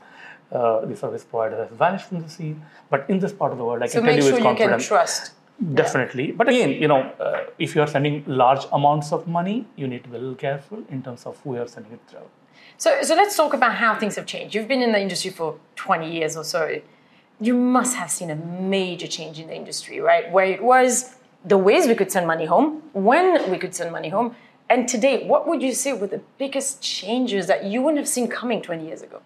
uh, 0.52 0.84
the 0.86 0.96
service 0.96 1.24
provider 1.24 1.56
has 1.64 1.72
vanished 1.76 2.06
from 2.08 2.22
the 2.22 2.28
scene 2.36 2.62
but 2.88 3.04
in 3.10 3.18
this 3.18 3.32
part 3.32 3.50
of 3.50 3.58
the 3.58 3.64
world 3.64 3.82
i 3.82 3.86
So 3.88 3.94
can 3.98 4.04
tell 4.04 4.14
make 4.14 4.16
you 4.22 4.28
sure 4.28 4.32
with 4.34 4.44
you 4.44 4.48
can 4.50 4.56
confidence 4.56 4.86
trust. 4.86 5.32
Definitely. 5.74 6.32
But 6.32 6.48
again, 6.48 6.70
you 6.70 6.88
know, 6.88 7.12
uh, 7.20 7.44
if 7.58 7.74
you 7.74 7.80
are 7.80 7.86
sending 7.86 8.24
large 8.26 8.66
amounts 8.72 9.12
of 9.12 9.26
money, 9.28 9.66
you 9.76 9.86
need 9.86 10.02
to 10.04 10.08
be 10.10 10.16
a 10.16 10.18
little 10.18 10.34
careful 10.34 10.82
in 10.90 11.02
terms 11.02 11.26
of 11.26 11.38
who 11.40 11.54
you 11.54 11.62
are 11.62 11.68
sending 11.68 11.92
it 11.92 12.00
through. 12.08 12.28
So, 12.76 13.02
so 13.02 13.14
let's 13.14 13.36
talk 13.36 13.54
about 13.54 13.76
how 13.76 13.94
things 13.94 14.16
have 14.16 14.26
changed. 14.26 14.54
You've 14.54 14.68
been 14.68 14.82
in 14.82 14.92
the 14.92 15.00
industry 15.00 15.30
for 15.30 15.58
20 15.76 16.10
years 16.10 16.36
or 16.36 16.44
so. 16.44 16.80
You 17.40 17.54
must 17.54 17.96
have 17.96 18.10
seen 18.10 18.30
a 18.30 18.36
major 18.36 19.06
change 19.06 19.38
in 19.38 19.46
the 19.46 19.54
industry, 19.54 20.00
right? 20.00 20.30
Where 20.32 20.46
it 20.46 20.62
was 20.62 21.14
the 21.44 21.58
ways 21.58 21.86
we 21.86 21.94
could 21.94 22.10
send 22.10 22.26
money 22.26 22.46
home, 22.46 22.82
when 22.92 23.50
we 23.50 23.58
could 23.58 23.74
send 23.74 23.92
money 23.92 24.08
home, 24.08 24.34
and 24.68 24.88
today, 24.88 25.26
what 25.26 25.46
would 25.46 25.62
you 25.62 25.74
say 25.74 25.92
were 25.92 26.06
the 26.06 26.22
biggest 26.38 26.80
changes 26.80 27.46
that 27.46 27.64
you 27.64 27.82
wouldn't 27.82 27.98
have 27.98 28.08
seen 28.08 28.28
coming 28.28 28.62
20 28.62 28.86
years 28.86 29.02
ago? 29.02 29.20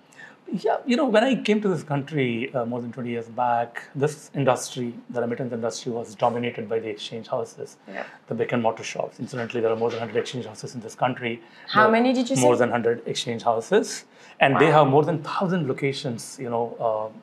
Yeah, 0.50 0.78
you 0.86 0.96
know, 0.96 1.04
when 1.04 1.24
I 1.24 1.34
came 1.42 1.60
to 1.60 1.68
this 1.68 1.82
country 1.82 2.52
uh, 2.54 2.64
more 2.64 2.80
than 2.80 2.90
20 2.90 3.10
years 3.10 3.26
back, 3.28 3.82
this 3.94 4.30
industry, 4.34 4.94
the 5.10 5.20
remittance 5.20 5.52
industry, 5.52 5.92
was 5.92 6.14
dominated 6.14 6.68
by 6.68 6.78
the 6.78 6.88
exchange 6.88 7.28
houses, 7.28 7.76
Yeah. 7.86 8.04
the 8.28 8.34
brick 8.34 8.52
and 8.52 8.62
mortar 8.62 8.82
shops. 8.82 9.20
Incidentally, 9.20 9.60
there 9.60 9.70
are 9.70 9.76
more 9.76 9.90
than 9.90 10.00
100 10.00 10.18
exchange 10.18 10.46
houses 10.46 10.74
in 10.74 10.80
this 10.80 10.94
country. 10.94 11.42
How 11.68 11.90
many 11.90 12.14
did 12.14 12.30
you 12.30 12.36
say? 12.36 12.42
More 12.42 12.56
than 12.56 12.70
100 12.70 13.06
exchange 13.06 13.42
houses. 13.42 14.06
And 14.40 14.58
they 14.58 14.70
have 14.70 14.86
more 14.86 15.04
than 15.04 15.16
1,000 15.22 15.68
locations, 15.68 16.38
you 16.40 16.48
know, 16.48 16.66
um, 16.88 17.22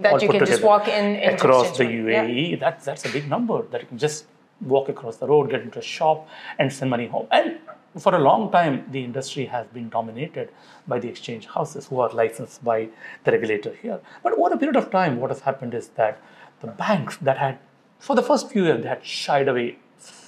That 0.00 0.20
you 0.20 0.28
can 0.28 0.44
just 0.44 0.62
walk 0.62 0.88
in 0.88 1.06
across 1.34 1.78
the 1.78 1.84
rate. 1.86 2.12
Yeah. 2.12 2.26
UAE. 2.26 2.60
That's 2.60 2.84
that's 2.84 3.04
a 3.06 3.12
big 3.12 3.28
number 3.34 3.62
that 3.70 3.80
you 3.82 3.86
can 3.86 3.98
just 3.98 4.26
walk 4.60 4.88
across 4.88 5.16
the 5.22 5.26
road, 5.26 5.50
get 5.50 5.62
into 5.62 5.78
a 5.78 5.82
shop, 5.82 6.28
and 6.58 6.72
send 6.72 6.90
money 6.90 7.06
home. 7.06 7.26
And 7.30 7.58
for 7.98 8.14
a 8.14 8.18
long 8.18 8.50
time, 8.50 8.84
the 8.90 9.02
industry 9.02 9.46
has 9.46 9.66
been 9.68 9.88
dominated 9.88 10.50
by 10.86 10.98
the 10.98 11.08
exchange 11.08 11.46
houses 11.46 11.86
who 11.86 12.00
are 12.00 12.10
licensed 12.10 12.64
by 12.64 12.88
the 13.24 13.32
regulator 13.32 13.74
here. 13.80 14.00
But 14.22 14.34
over 14.34 14.54
a 14.54 14.58
period 14.58 14.76
of 14.76 14.90
time, 14.90 15.18
what 15.20 15.30
has 15.30 15.40
happened 15.40 15.74
is 15.74 15.88
that 15.90 16.20
the 16.60 16.68
banks 16.68 17.16
that 17.18 17.38
had, 17.38 17.58
for 17.98 18.14
the 18.14 18.22
first 18.22 18.50
few 18.50 18.64
years, 18.64 18.82
they 18.82 18.88
had 18.88 19.04
shied 19.04 19.48
away 19.48 19.78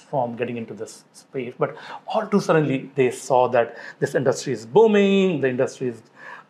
from 0.09 0.35
getting 0.35 0.57
into 0.57 0.73
this 0.73 1.03
space. 1.13 1.53
But 1.57 1.75
all 2.07 2.25
too 2.25 2.39
suddenly, 2.39 2.89
they 2.95 3.11
saw 3.11 3.47
that 3.49 3.77
this 3.99 4.15
industry 4.15 4.53
is 4.53 4.65
booming, 4.65 5.41
the 5.41 5.49
industry 5.49 5.89
is 5.89 6.01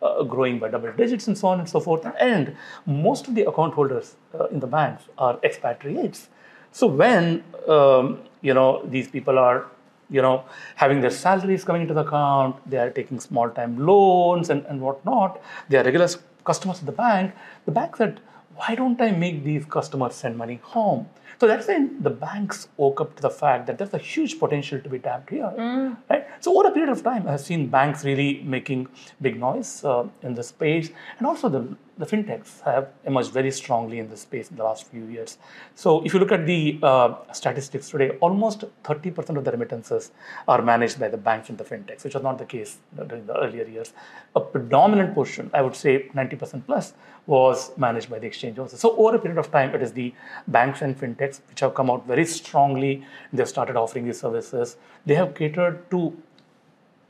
uh, 0.02 0.22
growing 0.22 0.58
by 0.58 0.68
double 0.68 0.92
digits, 0.92 1.28
and 1.28 1.36
so 1.36 1.48
on 1.48 1.60
and 1.60 1.68
so 1.68 1.80
forth. 1.80 2.06
And 2.18 2.56
most 2.86 3.28
of 3.28 3.34
the 3.34 3.42
account 3.42 3.74
holders 3.74 4.16
uh, 4.38 4.46
in 4.46 4.60
the 4.60 4.66
banks 4.66 5.04
are 5.18 5.38
expatriates. 5.42 6.30
So 6.72 6.86
when 6.86 7.44
um, 7.68 8.20
you 8.40 8.54
know 8.54 8.82
these 8.86 9.08
people 9.08 9.38
are 9.38 9.66
you 10.10 10.22
know 10.22 10.44
having 10.76 11.00
their 11.00 11.10
salaries 11.10 11.64
coming 11.64 11.82
into 11.82 11.94
the 11.94 12.00
account, 12.00 12.56
they 12.68 12.78
are 12.78 12.90
taking 12.90 13.20
small 13.20 13.50
time 13.50 13.78
loans 13.86 14.50
and, 14.50 14.64
and 14.66 14.80
whatnot. 14.80 15.40
They 15.68 15.78
are 15.78 15.84
regular 15.84 16.08
customers 16.44 16.80
of 16.80 16.86
the 16.86 16.92
bank. 16.92 17.34
The 17.64 17.72
bank 17.72 17.96
said, 17.96 18.20
why 18.56 18.74
don't 18.74 19.00
I 19.00 19.10
make 19.12 19.42
these 19.44 19.64
customers 19.64 20.14
send 20.14 20.36
money 20.36 20.60
home? 20.62 21.08
So 21.40 21.46
that's 21.46 21.66
when 21.68 22.02
the 22.02 22.10
banks 22.10 22.68
woke 22.76 23.00
up 23.00 23.16
to 23.16 23.22
the 23.22 23.30
fact 23.30 23.66
that 23.66 23.78
there's 23.78 23.94
a 23.94 23.98
huge 23.98 24.38
potential 24.38 24.78
to 24.78 24.88
be 24.90 24.98
tapped 24.98 25.30
here, 25.30 25.50
mm. 25.56 25.96
right? 26.10 26.26
So 26.40 26.58
over 26.58 26.68
a 26.68 26.70
period 26.70 26.90
of 26.90 27.02
time, 27.02 27.26
I've 27.26 27.40
seen 27.40 27.68
banks 27.68 28.04
really 28.04 28.42
making 28.42 28.88
big 29.22 29.40
noise 29.40 29.82
uh, 29.82 30.06
in 30.22 30.34
the 30.34 30.42
space, 30.42 30.90
and 31.16 31.26
also 31.26 31.48
the 31.48 31.76
the 32.00 32.06
fintechs 32.06 32.62
have 32.62 32.88
emerged 33.04 33.30
very 33.30 33.50
strongly 33.50 33.98
in 33.98 34.08
this 34.08 34.22
space 34.22 34.50
in 34.50 34.56
the 34.56 34.64
last 34.64 34.86
few 34.90 35.04
years. 35.04 35.36
So, 35.74 36.02
if 36.04 36.14
you 36.14 36.20
look 36.20 36.32
at 36.32 36.46
the 36.46 36.78
uh, 36.82 37.14
statistics 37.32 37.90
today, 37.90 38.10
almost 38.20 38.64
30% 38.84 39.36
of 39.36 39.44
the 39.44 39.52
remittances 39.52 40.10
are 40.48 40.62
managed 40.62 40.98
by 40.98 41.08
the 41.08 41.18
banks 41.18 41.50
and 41.50 41.58
the 41.58 41.64
fintechs, 41.64 42.02
which 42.04 42.14
was 42.14 42.22
not 42.22 42.38
the 42.38 42.46
case 42.46 42.78
during 42.96 43.26
the 43.26 43.36
earlier 43.38 43.66
years. 43.66 43.92
A 44.34 44.40
predominant 44.40 45.14
portion, 45.14 45.50
I 45.52 45.60
would 45.60 45.76
say 45.76 46.08
90% 46.14 46.64
plus, 46.66 46.94
was 47.26 47.76
managed 47.76 48.08
by 48.08 48.18
the 48.18 48.26
exchange 48.26 48.56
houses. 48.56 48.80
So, 48.80 48.96
over 48.96 49.16
a 49.16 49.18
period 49.18 49.38
of 49.38 49.52
time, 49.52 49.74
it 49.74 49.82
is 49.82 49.92
the 49.92 50.14
banks 50.48 50.80
and 50.80 50.98
fintechs 50.98 51.40
which 51.50 51.60
have 51.60 51.74
come 51.74 51.90
out 51.90 52.06
very 52.06 52.24
strongly. 52.24 53.04
They've 53.32 53.48
started 53.48 53.76
offering 53.76 54.06
these 54.06 54.20
services. 54.20 54.78
They 55.04 55.16
have 55.16 55.34
catered 55.34 55.90
to 55.90 56.16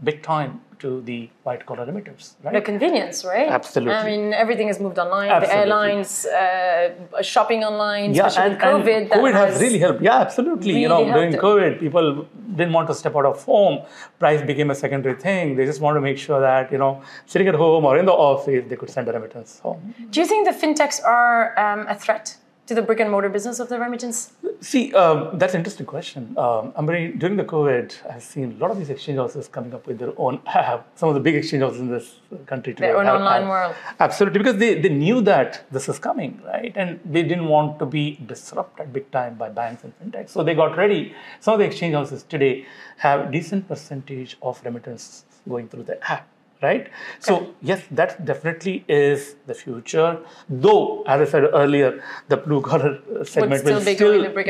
big 0.03 0.23
time 0.23 0.61
to 0.81 1.03
the 1.03 1.29
white 1.43 1.65
collar 1.67 1.87
remitters, 1.87 2.35
right? 2.43 2.55
The 2.55 2.61
convenience, 2.61 3.25
right? 3.25 3.49
Absolutely. 3.49 3.95
I 3.95 4.05
mean, 4.05 4.33
everything 4.33 4.67
has 4.69 4.81
moved 4.81 4.99
online. 4.99 5.31
Absolutely. 5.31 5.55
The 5.55 5.61
airlines, 5.61 6.27
uh, 6.27 7.23
shopping 7.23 7.65
online, 7.65 8.15
yeah, 8.15 8.27
especially 8.27 8.53
and, 8.53 8.61
COVID. 8.61 8.97
And 8.97 9.11
COVID 9.11 9.33
has, 9.33 9.53
has, 9.55 9.63
really 9.63 9.79
helped. 9.79 10.03
Yeah, 10.03 10.21
absolutely. 10.21 10.69
Really 10.69 10.83
you 10.83 10.89
know, 10.89 11.05
during 11.05 11.33
COVID, 11.35 11.81
people 11.81 12.27
didn't 12.57 12.73
want 12.73 12.89
to 12.89 12.95
step 12.95 13.15
out 13.15 13.27
of 13.27 13.43
home. 13.45 13.83
Price 14.19 14.43
became 14.43 14.71
a 14.71 14.75
secondary 14.75 15.17
thing. 15.17 15.57
They 15.57 15.67
just 15.67 15.81
want 15.81 15.97
to 15.97 16.01
make 16.01 16.19
sure 16.19 16.41
that 16.41 16.73
you 16.73 16.79
know, 16.79 17.03
sitting 17.27 17.49
at 17.49 17.55
home 17.55 17.85
or 17.85 17.99
in 17.99 18.07
the 18.07 18.13
office, 18.13 18.65
they 18.69 18.77
could 18.77 18.91
send 18.91 19.09
a 19.09 19.13
remittance 19.13 19.61
home. 19.61 19.95
Do 20.11 20.21
you 20.21 20.27
think 20.27 20.49
the 20.49 20.57
fintechs 20.67 21.05
are 21.05 21.59
um, 21.59 21.87
a 21.89 21.95
threat 21.95 22.37
to 22.71 22.75
the 22.77 22.83
brick 22.83 23.01
and 23.01 23.11
mortar 23.11 23.29
business 23.29 23.59
of 23.59 23.69
the 23.69 23.77
remittance? 23.81 24.33
See, 24.61 24.95
um, 24.95 25.37
that's 25.41 25.55
an 25.55 25.61
interesting 25.61 25.87
question. 25.87 26.39
Um, 26.39 26.73
I 26.77 26.83
mean, 26.83 27.19
during 27.19 27.37
the 27.37 27.45
COVID, 27.45 27.97
I've 28.09 28.23
seen 28.23 28.53
a 28.53 28.55
lot 28.63 28.71
of 28.71 28.79
these 28.79 28.91
exchange 28.91 29.19
houses 29.19 29.49
coming 29.49 29.75
up 29.75 29.89
with 29.89 29.99
their 29.99 30.13
own 30.17 30.41
have 30.47 30.85
Some 30.95 31.09
of 31.09 31.17
the 31.17 31.21
big 31.21 31.35
exchange 31.35 31.65
houses 31.65 31.81
in 31.81 31.89
this 31.91 32.21
country 32.47 32.73
today. 32.75 32.87
Their 32.87 32.99
own 32.99 33.07
have, 33.07 33.17
online 33.17 33.43
have, 33.43 33.51
world. 33.51 33.75
Absolutely, 33.99 34.39
because 34.39 34.59
they, 34.59 34.81
they 34.81 34.89
knew 34.89 35.21
that 35.23 35.65
this 35.73 35.89
is 35.89 35.99
coming, 35.99 36.41
right? 36.47 36.73
And 36.77 37.01
they 37.05 37.25
didn't 37.25 37.49
want 37.49 37.81
to 37.81 37.87
be 37.87 38.21
disrupted 38.25 38.93
big 38.93 39.11
time 39.11 39.35
by 39.35 39.49
banks 39.49 39.83
and 39.83 39.93
fintechs. 39.99 40.29
So 40.29 40.45
they 40.45 40.55
got 40.55 40.77
ready. 40.77 41.13
Some 41.41 41.55
of 41.55 41.59
the 41.59 41.67
exchange 41.67 41.95
houses 41.95 42.23
today 42.23 42.67
have 42.99 43.33
decent 43.33 43.67
percentage 43.67 44.37
of 44.43 44.65
remittance 44.65 45.25
going 45.49 45.69
through 45.69 45.85
the 45.85 45.99
app 46.09 46.29
right? 46.63 46.89
So 47.19 47.55
yes, 47.63 47.83
that 47.91 48.25
definitely 48.25 48.85
is 48.89 49.37
the 49.47 49.55
future. 49.55 50.19
Though, 50.49 51.03
as 51.07 51.21
I 51.21 51.31
said 51.31 51.45
earlier, 51.53 52.03
the 52.29 52.37
blue 52.37 52.61
collar 52.61 53.01
segment 53.25 53.61
still 53.61 53.75
will 53.75 53.81
still 53.83 53.99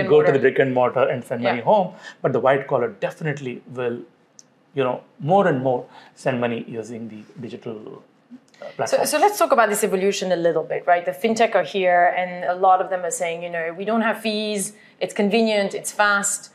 go 0.08 0.22
to 0.22 0.32
the 0.32 0.38
brick 0.38 0.58
and 0.58 0.74
mortar 0.74 1.08
and 1.08 1.24
send 1.24 1.42
yeah. 1.42 1.50
money 1.50 1.62
home, 1.62 1.94
but 2.22 2.32
the 2.32 2.40
white 2.40 2.66
collar 2.66 2.88
definitely 3.00 3.62
will, 3.68 4.00
you 4.74 4.84
know, 4.84 5.02
more 5.18 5.46
and 5.46 5.62
more 5.62 5.86
send 6.14 6.40
money 6.40 6.64
using 6.68 7.08
the 7.08 7.22
digital. 7.40 8.02
Uh, 8.78 8.84
so, 8.84 9.04
so 9.04 9.18
let's 9.18 9.38
talk 9.38 9.52
about 9.52 9.70
this 9.70 9.82
evolution 9.84 10.32
a 10.32 10.36
little 10.36 10.62
bit, 10.62 10.86
right? 10.86 11.04
The 11.06 11.12
fintech 11.12 11.54
are 11.54 11.62
here, 11.62 12.14
and 12.16 12.44
a 12.44 12.54
lot 12.54 12.82
of 12.82 12.90
them 12.90 13.04
are 13.04 13.10
saying, 13.10 13.42
you 13.42 13.48
know, 13.48 13.74
we 13.76 13.84
don't 13.84 14.02
have 14.02 14.20
fees, 14.20 14.74
it's 15.00 15.14
convenient, 15.14 15.74
it's 15.74 15.90
fast. 15.90 16.52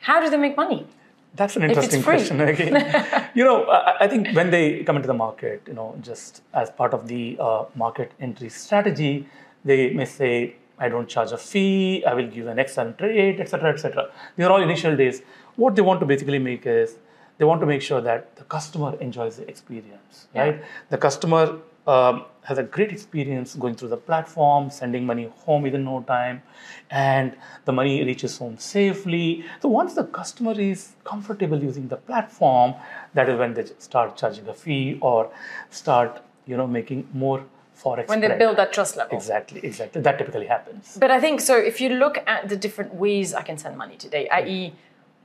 How 0.00 0.20
do 0.20 0.28
they 0.28 0.36
make 0.36 0.56
money? 0.56 0.86
That's 1.34 1.56
an 1.56 1.64
interesting 1.64 2.02
question 2.02 2.40
again. 2.40 3.30
you 3.34 3.44
know, 3.44 3.64
I, 3.64 4.04
I, 4.04 4.08
think 4.08 4.28
when 4.36 4.50
they 4.50 4.84
come 4.84 4.96
into 4.96 5.08
the 5.08 5.14
market, 5.14 5.62
you 5.66 5.74
know, 5.74 5.96
just 6.00 6.42
as 6.52 6.70
part 6.70 6.94
of 6.94 7.08
the 7.08 7.36
uh, 7.40 7.64
market 7.74 8.12
entry 8.20 8.48
strategy, 8.48 9.26
they 9.64 9.90
may 9.90 10.04
say, 10.04 10.56
I 10.78 10.88
don't 10.88 11.08
charge 11.08 11.32
a 11.32 11.38
fee, 11.38 12.04
I 12.04 12.14
will 12.14 12.28
give 12.28 12.46
an 12.46 12.58
excellent 12.58 13.00
rate, 13.00 13.40
etc., 13.40 13.72
etc. 13.72 14.10
These 14.36 14.46
are 14.46 14.52
all 14.52 14.62
initial 14.62 14.96
days. 14.96 15.22
What 15.56 15.74
they 15.74 15.82
want 15.82 16.00
to 16.00 16.06
basically 16.06 16.38
make 16.38 16.66
is 16.66 16.96
they 17.38 17.44
want 17.44 17.60
to 17.60 17.66
make 17.66 17.82
sure 17.82 18.00
that 18.00 18.36
the 18.36 18.44
customer 18.44 18.96
enjoys 19.00 19.36
the 19.36 19.48
experience, 19.48 20.28
right? 20.34 20.56
Yeah. 20.56 20.64
The 20.90 20.98
customer 20.98 21.58
um, 21.86 22.24
has 22.42 22.58
a 22.58 22.62
great 22.62 22.92
experience 22.92 23.54
going 23.54 23.74
through 23.74 23.88
the 23.88 23.96
platform, 23.96 24.70
sending 24.70 25.06
money 25.06 25.30
home 25.44 25.62
within 25.62 25.84
no 25.84 26.02
time, 26.02 26.42
and 26.90 27.34
the 27.64 27.72
money 27.72 28.04
reaches 28.04 28.36
home 28.38 28.58
safely. 28.58 29.44
So 29.62 29.68
once 29.68 29.94
the 29.94 30.04
customer 30.04 30.52
is 30.52 30.92
comfortable 31.04 31.62
using 31.62 31.88
the 31.88 31.96
platform, 31.96 32.74
that 33.14 33.28
is 33.28 33.38
when 33.38 33.54
they 33.54 33.64
start 33.78 34.16
charging 34.16 34.46
a 34.48 34.54
fee 34.54 34.98
or 35.00 35.30
start, 35.70 36.22
you 36.46 36.56
know, 36.56 36.66
making 36.66 37.08
more 37.12 37.44
forex. 37.74 38.08
When 38.08 38.20
they 38.20 38.26
spread. 38.26 38.38
build 38.38 38.56
that 38.58 38.72
trust 38.72 38.96
level. 38.96 39.16
Exactly, 39.16 39.60
exactly. 39.64 40.02
That 40.02 40.18
typically 40.18 40.46
happens. 40.46 40.96
But 41.00 41.10
I 41.10 41.20
think 41.20 41.40
so. 41.40 41.56
If 41.56 41.80
you 41.80 41.88
look 41.88 42.18
at 42.26 42.48
the 42.48 42.56
different 42.56 42.94
ways 42.94 43.34
I 43.34 43.42
can 43.42 43.58
send 43.58 43.76
money 43.76 43.96
today, 43.96 44.28
i.e 44.28 44.74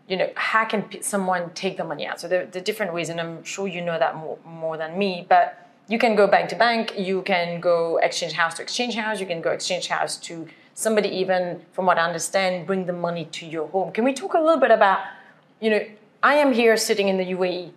you 0.08 0.18
know, 0.18 0.30
how 0.34 0.66
can 0.66 1.04
someone 1.04 1.52
take 1.52 1.78
the 1.78 1.84
money 1.84 2.08
out? 2.08 2.20
So 2.20 2.28
the, 2.28 2.48
the 2.52 2.60
different 2.60 2.96
ways, 2.96 3.10
and 3.10 3.22
I'm 3.22 3.44
sure 3.44 3.68
you 3.68 3.80
know 3.80 4.00
that 4.00 4.16
more, 4.16 4.40
more 4.44 4.76
than 4.76 4.98
me, 4.98 5.24
but 5.30 5.69
you 5.90 5.98
can 5.98 6.16
go 6.16 6.28
bank 6.28 6.50
to 6.50 6.56
bank, 6.56 6.94
you 6.98 7.24
can 7.24 7.60
go 7.60 7.98
exchange 7.98 8.34
house 8.34 8.54
to 8.54 8.62
exchange 8.62 8.96
house, 8.96 9.20
you 9.20 9.26
can 9.26 9.42
go 9.42 9.52
exchange 9.52 9.88
house 9.88 10.16
to 10.18 10.48
somebody 10.76 11.10
even, 11.10 11.62
from 11.74 11.86
what 11.88 11.98
I 11.98 12.06
understand, 12.06 12.68
bring 12.68 12.86
the 12.86 12.94
money 12.94 13.26
to 13.26 13.46
your 13.46 13.68
home. 13.68 13.92
Can 13.92 14.06
we 14.06 14.14
talk 14.14 14.36
a 14.36 14.40
little 14.40 14.60
bit 14.60 14.72
about, 14.72 15.00
you 15.60 15.72
know, 15.72 15.82
I 16.22 16.36
am 16.36 16.54
here 16.54 16.78
sitting 16.78 17.10
in 17.10 17.18
the 17.18 17.26
UAE. 17.26 17.72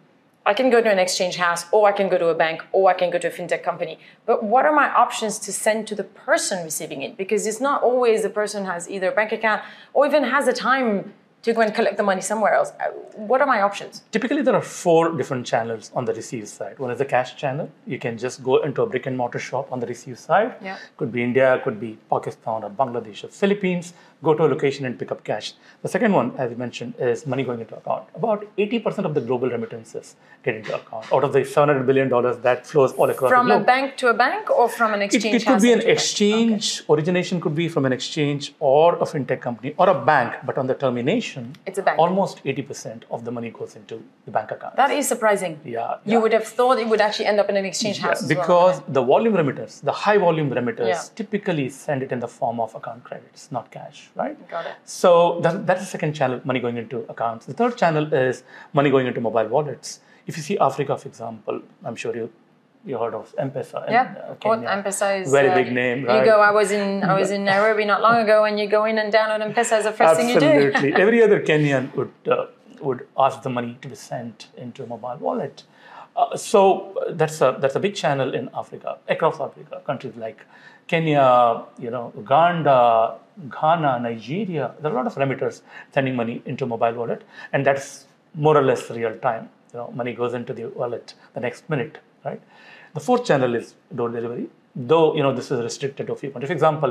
I 0.44 0.54
can 0.54 0.70
go 0.70 0.82
to 0.82 0.90
an 0.90 0.98
exchange 0.98 1.36
house, 1.36 1.64
or 1.72 1.88
I 1.88 1.92
can 1.92 2.08
go 2.08 2.18
to 2.18 2.28
a 2.28 2.34
bank, 2.34 2.62
or 2.72 2.90
I 2.90 2.94
can 2.94 3.10
go 3.10 3.18
to 3.18 3.28
a 3.28 3.30
fintech 3.30 3.62
company. 3.62 3.98
But 4.26 4.44
what 4.44 4.66
are 4.66 4.74
my 4.74 4.92
options 4.92 5.38
to 5.38 5.52
send 5.52 5.86
to 5.88 5.94
the 5.94 6.04
person 6.04 6.64
receiving 6.64 7.02
it? 7.02 7.16
Because 7.16 7.46
it's 7.46 7.60
not 7.60 7.82
always 7.82 8.22
the 8.22 8.30
person 8.30 8.66
has 8.66 8.90
either 8.90 9.12
a 9.12 9.14
bank 9.14 9.32
account 9.32 9.62
or 9.94 10.04
even 10.04 10.24
has 10.24 10.46
the 10.46 10.52
time 10.52 11.14
to 11.42 11.52
go 11.52 11.60
and 11.60 11.74
collect 11.74 11.96
the 11.96 12.02
money 12.02 12.20
somewhere 12.20 12.54
else. 12.54 12.72
Uh, 12.80 12.90
what 13.16 13.40
are 13.40 13.46
my 13.46 13.62
options? 13.62 14.02
Typically, 14.12 14.42
there 14.42 14.54
are 14.54 14.62
four 14.62 15.12
different 15.16 15.44
channels 15.44 15.90
on 15.94 16.04
the 16.04 16.14
receive 16.14 16.48
side. 16.48 16.78
One 16.78 16.90
is 16.90 16.98
the 16.98 17.04
cash 17.04 17.36
channel. 17.36 17.70
You 17.86 17.98
can 17.98 18.16
just 18.16 18.42
go 18.42 18.58
into 18.62 18.82
a 18.82 18.86
brick 18.86 19.06
and 19.06 19.16
mortar 19.16 19.38
shop 19.38 19.70
on 19.72 19.80
the 19.80 19.86
receive 19.86 20.18
side. 20.18 20.54
Yeah. 20.62 20.78
Could 20.96 21.12
be 21.12 21.22
India, 21.22 21.60
could 21.64 21.80
be 21.80 21.98
Pakistan 22.10 22.62
or 22.64 22.70
Bangladesh 22.70 23.24
or 23.24 23.28
Philippines. 23.28 23.92
Go 24.22 24.34
to 24.34 24.44
a 24.44 24.48
location 24.54 24.86
and 24.86 24.96
pick 24.96 25.10
up 25.10 25.24
cash. 25.24 25.54
The 25.82 25.88
second 25.88 26.12
one, 26.12 26.32
as 26.38 26.50
you 26.52 26.56
mentioned, 26.56 26.94
is 26.98 27.26
money 27.26 27.42
going 27.42 27.60
into 27.60 27.76
account. 27.76 28.04
About 28.14 28.46
80% 28.56 29.04
of 29.04 29.14
the 29.14 29.20
global 29.20 29.50
remittances 29.50 30.14
get 30.44 30.54
into 30.54 30.76
account. 30.76 31.12
Out 31.12 31.24
of 31.24 31.32
the 31.32 31.40
$700 31.40 31.84
billion 31.86 32.08
that 32.42 32.64
flows 32.68 32.92
all 32.92 33.10
across 33.10 33.30
from 33.32 33.48
the 33.48 33.54
globe. 33.54 33.66
From 33.66 33.76
a 33.76 33.80
bank 33.80 33.96
to 33.96 34.08
a 34.08 34.14
bank 34.14 34.48
or 34.48 34.68
from 34.68 34.94
an 34.94 35.02
exchange? 35.02 35.24
It, 35.34 35.42
it 35.42 35.46
could 35.46 35.60
be 35.60 35.72
an 35.72 35.80
exchange. 35.80 36.82
Okay. 36.82 36.92
Origination 36.94 37.40
could 37.40 37.56
be 37.56 37.68
from 37.68 37.84
an 37.84 37.92
exchange 37.92 38.54
or 38.60 38.94
a 38.94 39.06
fintech 39.12 39.40
company 39.40 39.74
or 39.76 39.88
a 39.88 40.04
bank, 40.12 40.34
but 40.46 40.56
on 40.56 40.68
the 40.68 40.74
termination, 40.74 41.31
it's 41.66 41.78
a 41.78 41.82
bank. 41.82 41.98
almost 41.98 42.42
80% 42.44 43.02
of 43.10 43.24
the 43.24 43.30
money 43.30 43.50
goes 43.50 43.76
into 43.76 44.02
the 44.26 44.30
bank 44.30 44.50
account. 44.50 44.76
That 44.76 44.90
is 44.90 45.08
surprising. 45.08 45.60
Yeah, 45.64 45.96
You 46.04 46.20
would 46.20 46.32
have 46.32 46.46
thought 46.46 46.78
it 46.78 46.88
would 46.88 47.00
actually 47.00 47.26
end 47.26 47.40
up 47.40 47.48
in 47.48 47.56
an 47.56 47.64
exchange 47.64 47.98
yeah, 47.98 48.08
house. 48.08 48.22
Because 48.34 48.76
well, 48.80 48.84
the 48.98 49.02
volume 49.02 49.34
remitters, 49.34 49.80
the 49.90 49.96
high 50.04 50.18
volume 50.18 50.50
remitters, 50.50 50.88
yeah. 50.88 51.02
typically 51.14 51.68
send 51.68 52.02
it 52.02 52.12
in 52.12 52.20
the 52.20 52.28
form 52.28 52.60
of 52.60 52.74
account 52.74 53.04
credits, 53.04 53.50
not 53.50 53.70
cash, 53.70 54.10
right? 54.14 54.36
Got 54.48 54.66
it. 54.66 54.76
So 54.84 55.40
that, 55.40 55.66
that's 55.66 55.80
the 55.80 55.90
second 55.96 56.14
channel, 56.14 56.40
money 56.44 56.60
going 56.60 56.76
into 56.76 57.04
accounts. 57.08 57.46
The 57.46 57.54
third 57.54 57.76
channel 57.76 58.12
is 58.12 58.44
money 58.72 58.90
going 58.90 59.06
into 59.06 59.20
mobile 59.20 59.48
wallets. 59.48 60.00
If 60.26 60.36
you 60.36 60.42
see 60.42 60.58
Africa, 60.58 60.96
for 60.96 61.08
example, 61.08 61.62
I'm 61.84 61.96
sure 61.96 62.14
you 62.14 62.30
you 62.84 62.98
heard 62.98 63.14
of 63.14 63.34
M-Pesa. 63.38 63.90
Yeah, 63.90 64.34
uh. 64.44 64.50
M-Pesa 64.50 65.22
is 65.22 65.30
very 65.30 65.50
uh, 65.50 65.54
big 65.54 65.72
name. 65.72 66.04
Right? 66.04 66.20
You 66.20 66.24
go. 66.24 66.40
I 66.40 66.50
was 66.50 66.70
in 66.70 67.02
I 67.04 67.18
was 67.18 67.30
in 67.30 67.44
Nairobi 67.44 67.84
not 67.84 68.02
long 68.02 68.16
ago, 68.16 68.44
and 68.44 68.58
you 68.58 68.66
go 68.66 68.84
in 68.84 68.98
and 68.98 69.12
download 69.12 69.40
M-Pesa 69.40 69.78
is 69.78 69.84
the 69.84 69.92
first 69.92 70.18
Absolutely. 70.18 70.40
thing 70.40 70.54
you 70.54 70.60
do. 70.60 70.72
Absolutely, 70.72 71.02
every 71.06 71.22
other 71.22 71.40
Kenyan 71.40 71.94
would 71.96 72.12
uh, 72.28 72.46
would 72.80 73.06
ask 73.16 73.42
the 73.42 73.50
money 73.50 73.78
to 73.82 73.88
be 73.88 73.94
sent 73.94 74.48
into 74.56 74.82
a 74.82 74.86
mobile 74.86 75.16
wallet. 75.20 75.62
Uh, 76.14 76.36
so 76.36 76.94
that's 77.10 77.40
a 77.40 77.56
that's 77.60 77.76
a 77.76 77.80
big 77.80 77.94
channel 77.94 78.34
in 78.34 78.50
Africa, 78.54 78.98
across 79.08 79.40
Africa, 79.40 79.80
countries 79.86 80.14
like 80.16 80.44
Kenya, 80.86 81.64
you 81.78 81.90
know, 81.90 82.12
Uganda, 82.16 83.14
Ghana, 83.48 84.00
Nigeria. 84.00 84.74
There 84.80 84.90
are 84.90 84.94
a 84.94 85.02
lot 85.02 85.06
of 85.06 85.14
remitters 85.14 85.62
sending 85.92 86.14
money 86.14 86.42
into 86.44 86.66
mobile 86.66 86.92
wallet, 86.92 87.22
and 87.52 87.64
that's 87.64 88.06
more 88.34 88.56
or 88.56 88.62
less 88.62 88.90
real 88.90 89.16
time. 89.18 89.48
You 89.72 89.78
know, 89.78 89.90
money 89.94 90.12
goes 90.12 90.34
into 90.34 90.52
the 90.52 90.66
wallet 90.66 91.14
the 91.32 91.40
next 91.40 91.70
minute, 91.70 91.98
right? 92.24 92.42
The 92.94 93.00
fourth 93.00 93.24
channel 93.24 93.54
is 93.54 93.74
door 93.94 94.08
delivery, 94.10 94.46
though 94.76 95.14
you 95.16 95.22
know 95.22 95.32
this 95.34 95.50
is 95.50 95.60
restricted 95.62 96.06
to 96.08 96.12
a 96.12 96.16
few 96.16 96.30
countries. 96.30 96.48
For 96.48 96.52
example, 96.54 96.90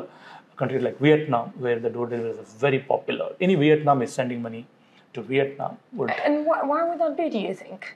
a 0.54 0.58
country 0.58 0.80
like 0.80 1.00
Vietnam, 1.00 1.50
where 1.58 1.80
the 1.80 1.90
door 1.90 2.08
delivery 2.08 2.32
is 2.44 2.54
very 2.54 2.80
popular. 2.80 3.34
Any 3.40 3.56
Vietnam 3.56 4.02
is 4.02 4.12
sending 4.12 4.42
money 4.42 4.66
to 5.14 5.22
Vietnam 5.22 5.78
would 5.94 6.10
And 6.26 6.46
why, 6.46 6.64
why 6.64 6.88
would 6.88 7.00
that 7.00 7.18
be, 7.18 7.30
do 7.30 7.38
you 7.40 7.54
think? 7.54 7.96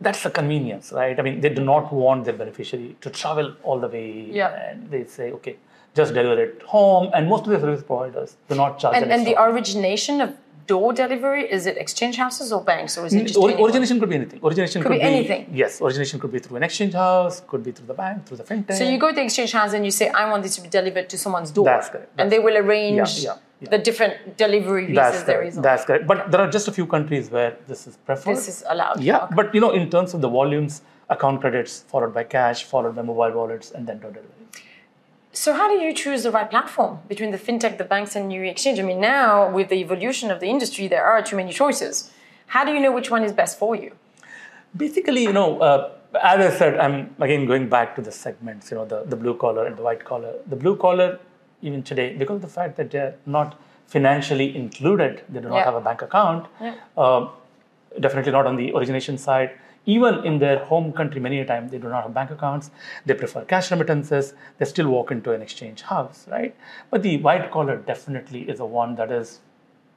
that's 0.00 0.24
the 0.24 0.30
convenience, 0.30 0.90
right? 0.90 1.16
I 1.20 1.22
mean, 1.22 1.40
they 1.40 1.48
do 1.48 1.62
not 1.62 1.92
want 1.92 2.24
their 2.24 2.34
beneficiary 2.34 2.96
to 3.02 3.08
travel 3.10 3.54
all 3.62 3.78
the 3.78 3.86
way, 3.86 4.26
Yeah. 4.28 4.48
and 4.68 4.90
they 4.90 5.04
say, 5.04 5.30
okay, 5.32 5.56
just 5.94 6.12
deliver 6.12 6.42
it 6.42 6.62
home. 6.62 7.10
And 7.14 7.28
most 7.28 7.44
of 7.46 7.50
the 7.50 7.60
service 7.60 7.84
providers 7.84 8.36
do 8.48 8.56
not 8.56 8.80
charge. 8.80 8.96
And, 8.96 9.12
and 9.12 9.24
the 9.24 9.40
origination 9.40 10.20
of 10.20 10.34
door 10.72 10.92
delivery, 11.02 11.42
is 11.56 11.62
it 11.70 11.76
exchange 11.84 12.16
houses 12.24 12.48
or 12.56 12.60
banks 12.70 12.92
or 12.98 13.02
is 13.06 13.12
it 13.14 13.22
mm, 13.22 13.26
just 13.30 13.38
Or- 13.42 13.50
origination 13.66 13.96
could 14.00 14.10
be 14.14 14.18
anything. 14.22 14.40
Origination 14.48 14.78
Could 14.82 14.92
be 14.98 15.02
anything. 15.12 15.42
Yes, 15.62 15.72
origination 15.86 16.16
could 16.20 16.32
be 16.36 16.40
through 16.44 16.58
an 16.60 16.64
exchange 16.68 16.94
house, 17.04 17.36
could 17.50 17.62
be 17.68 17.72
through 17.76 17.88
the 17.92 17.98
bank, 18.04 18.16
through 18.26 18.38
the 18.42 18.48
fintech. 18.50 18.74
So 18.80 18.84
you 18.92 18.98
go 19.04 19.08
to 19.12 19.16
the 19.20 19.24
exchange 19.28 19.52
house 19.60 19.72
and 19.78 19.84
you 19.88 19.94
say, 20.00 20.06
I 20.22 20.24
want 20.30 20.40
this 20.46 20.54
to 20.58 20.62
be 20.66 20.70
delivered 20.80 21.06
to 21.14 21.16
someone's 21.24 21.50
door. 21.58 21.64
That's 21.72 21.88
correct. 21.94 22.10
and 22.18 22.26
they 22.32 22.40
will 22.46 22.56
arrange 22.64 22.96
Yeah, 22.98 23.30
yeah, 23.30 23.36
yeah. 23.62 23.70
the 23.74 23.80
different 23.88 24.14
delivery 24.44 24.86
that's 24.94 25.12
visas 25.16 25.26
there 25.28 25.38
correct. 25.38 25.50
is. 25.52 25.56
on- 25.58 25.62
That's 25.68 25.84
correct. 25.88 26.04
But 26.12 26.18
there 26.32 26.40
are 26.44 26.50
just 26.58 26.66
a 26.72 26.74
few 26.78 26.86
countries 26.96 27.24
where 27.36 27.52
this 27.70 27.80
is 27.88 27.94
preferred. 28.08 28.36
This 28.36 28.48
is 28.54 28.58
allowed. 28.74 28.98
yeah, 29.10 29.24
Okay. 29.24 29.34
but 29.40 29.54
you 29.54 29.60
know, 29.64 29.72
in 29.80 29.84
terms 29.94 30.14
of 30.14 30.20
the 30.26 30.32
volumes, 30.40 30.82
account 31.16 31.40
credits 31.40 31.72
followed 31.94 32.12
by 32.18 32.24
cash, 32.36 32.58
followed 32.74 32.94
by 32.98 33.02
mobile 33.12 33.32
wallets, 33.40 33.68
and 33.76 33.82
then 33.88 33.98
door 34.04 34.12
delivery. 34.18 34.39
So 35.32 35.52
how 35.54 35.68
do 35.68 35.82
you 35.82 35.94
choose 35.94 36.24
the 36.24 36.30
right 36.32 36.50
platform 36.50 36.98
between 37.08 37.30
the 37.30 37.38
fintech, 37.38 37.78
the 37.78 37.84
banks, 37.84 38.16
and 38.16 38.28
new 38.28 38.42
exchange? 38.42 38.80
I 38.80 38.82
mean, 38.82 39.00
now 39.00 39.48
with 39.50 39.68
the 39.68 39.76
evolution 39.76 40.30
of 40.30 40.40
the 40.40 40.46
industry, 40.48 40.88
there 40.88 41.04
are 41.04 41.22
too 41.22 41.36
many 41.36 41.52
choices. 41.52 42.10
How 42.48 42.64
do 42.64 42.72
you 42.72 42.80
know 42.80 42.90
which 42.90 43.10
one 43.10 43.22
is 43.22 43.32
best 43.32 43.58
for 43.58 43.74
you? 43.76 43.92
basically, 44.76 45.24
you 45.24 45.32
know, 45.32 45.58
uh, 45.60 45.90
as 46.22 46.52
I 46.54 46.56
said, 46.56 46.78
I'm 46.78 47.12
again 47.18 47.44
going 47.44 47.68
back 47.68 47.96
to 47.96 48.02
the 48.02 48.12
segments, 48.12 48.70
you 48.70 48.76
know, 48.76 48.84
the, 48.84 49.02
the 49.04 49.16
blue 49.16 49.34
collar 49.36 49.66
and 49.66 49.76
the 49.76 49.82
white 49.82 50.04
collar. 50.04 50.34
The 50.46 50.54
blue 50.54 50.76
collar, 50.76 51.18
even 51.60 51.82
today, 51.82 52.14
because 52.16 52.36
of 52.36 52.42
the 52.42 52.46
fact 52.48 52.76
that 52.76 52.92
they're 52.92 53.16
not 53.26 53.58
financially 53.88 54.54
included, 54.56 55.24
they 55.28 55.40
do 55.40 55.48
not 55.48 55.56
Yeah. 55.56 55.64
have 55.64 55.74
a 55.74 55.80
bank 55.80 56.02
account, 56.02 56.46
Yeah. 56.60 56.74
uh, 56.96 57.26
definitely 57.98 58.30
not 58.30 58.46
on 58.46 58.54
the 58.54 58.72
origination 58.72 59.18
side. 59.18 59.50
Even 59.86 60.24
in 60.24 60.38
their 60.38 60.64
home 60.64 60.92
country, 60.92 61.20
many 61.20 61.40
a 61.40 61.44
time 61.44 61.68
they 61.68 61.78
do 61.78 61.88
not 61.88 62.02
have 62.02 62.14
bank 62.14 62.30
accounts. 62.30 62.70
They 63.06 63.14
prefer 63.14 63.44
cash 63.44 63.70
remittances. 63.70 64.34
They 64.58 64.66
still 64.66 64.88
walk 64.88 65.10
into 65.10 65.32
an 65.32 65.42
exchange 65.42 65.82
house, 65.82 66.26
right? 66.30 66.54
But 66.90 67.02
the 67.02 67.16
white 67.18 67.50
collar 67.50 67.76
definitely 67.76 68.42
is 68.42 68.60
a 68.60 68.66
one 68.66 68.94
that 68.96 69.10
is 69.10 69.40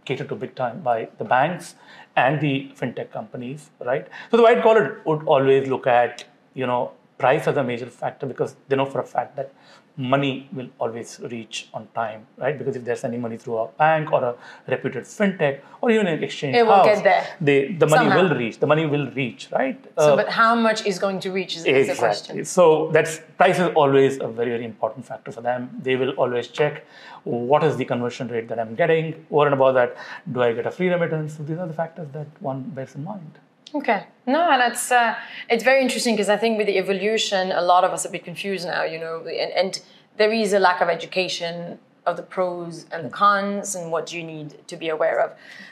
catered 0.05 0.29
to 0.29 0.35
big 0.35 0.55
time 0.55 0.81
by 0.81 1.09
the 1.17 1.23
banks 1.23 1.75
and 2.15 2.39
the 2.41 2.71
fintech 2.75 3.11
companies, 3.11 3.69
right? 3.85 4.07
So 4.31 4.37
the 4.37 4.43
white 4.43 4.61
collar 4.61 5.01
would 5.05 5.23
always 5.25 5.67
look 5.67 5.87
at, 5.87 6.25
you 6.53 6.65
know, 6.65 6.91
price 7.17 7.47
as 7.47 7.57
a 7.57 7.63
major 7.63 7.85
factor 7.85 8.25
because 8.25 8.55
they 8.67 8.75
know 8.75 8.85
for 8.85 8.99
a 8.99 9.05
fact 9.05 9.35
that 9.35 9.53
money 9.95 10.49
will 10.53 10.69
always 10.79 11.19
reach 11.31 11.69
on 11.73 11.87
time, 11.93 12.25
right? 12.37 12.57
Because 12.57 12.75
if 12.75 12.83
they're 12.83 12.95
sending 12.95 13.21
money 13.21 13.37
through 13.37 13.57
a 13.59 13.67
bank 13.67 14.11
or 14.11 14.23
a 14.23 14.35
reputed 14.67 15.03
fintech 15.03 15.59
or 15.81 15.91
even 15.91 16.07
an 16.07 16.23
exchange 16.23 16.55
It 16.55 16.65
will 16.65 16.73
house, 16.73 16.85
get 16.85 17.03
there 17.03 17.27
they, 17.39 17.73
the 17.73 17.85
money 17.85 18.09
somehow. 18.09 18.23
will 18.23 18.35
reach. 18.35 18.59
The 18.59 18.65
money 18.67 18.85
will 18.87 19.11
reach, 19.11 19.49
right? 19.51 19.79
So, 19.99 20.13
Uh, 20.13 20.15
but 20.15 20.29
how 20.29 20.55
much 20.55 20.85
is 20.85 20.97
going 20.97 21.19
to 21.19 21.31
reach 21.31 21.55
is, 21.57 21.65
is 21.65 21.87
the 21.87 21.95
question. 21.95 22.43
So 22.45 22.89
that's 22.91 23.21
price 23.37 23.59
is 23.59 23.69
always 23.75 24.19
a 24.19 24.27
very 24.27 24.49
very 24.49 24.65
important 24.65 25.05
factor 25.05 25.31
for 25.31 25.41
them. 25.41 25.69
They 25.81 25.95
will 25.95 26.11
always 26.11 26.47
check 26.47 26.85
what 27.23 27.63
is 27.63 27.77
the 27.77 27.85
conversion 27.85 28.27
rate 28.29 28.47
that 28.49 28.59
I'm 28.59 28.73
getting. 28.75 29.25
Over 29.31 29.45
and 29.45 29.53
above 29.53 29.75
that, 29.75 29.95
do 30.31 30.41
I 30.41 30.53
get 30.53 30.65
a 30.65 30.71
free 30.71 30.89
remittance? 30.89 31.37
So 31.37 31.43
these 31.43 31.57
are 31.59 31.67
the 31.67 31.73
factors 31.73 32.07
that 32.13 32.27
one 32.41 32.63
bears 32.63 32.95
in 32.95 33.03
mind. 33.03 33.37
Okay. 33.75 34.05
No, 34.27 34.49
and 34.51 34.71
it's 34.71 34.91
uh, 34.91 35.15
it's 35.49 35.63
very 35.63 35.81
interesting 35.81 36.15
because 36.15 36.29
I 36.29 36.37
think 36.37 36.57
with 36.57 36.67
the 36.67 36.77
evolution, 36.77 37.51
a 37.51 37.61
lot 37.61 37.83
of 37.83 37.91
us 37.91 38.05
are 38.05 38.09
a 38.09 38.11
bit 38.11 38.23
confused 38.23 38.67
now. 38.67 38.83
You 38.83 38.99
know, 38.99 39.25
and, 39.25 39.51
and 39.51 39.81
there 40.17 40.31
is 40.31 40.53
a 40.53 40.59
lack 40.59 40.79
of 40.81 40.89
education 40.89 41.79
of 42.05 42.17
the 42.17 42.23
pros 42.23 42.85
and 42.91 43.05
the 43.05 43.09
cons 43.09 43.75
and 43.75 43.91
what 43.91 44.13
you 44.13 44.23
need 44.23 44.67
to 44.67 44.75
be 44.75 44.89
aware 44.89 45.19
of. 45.19 45.31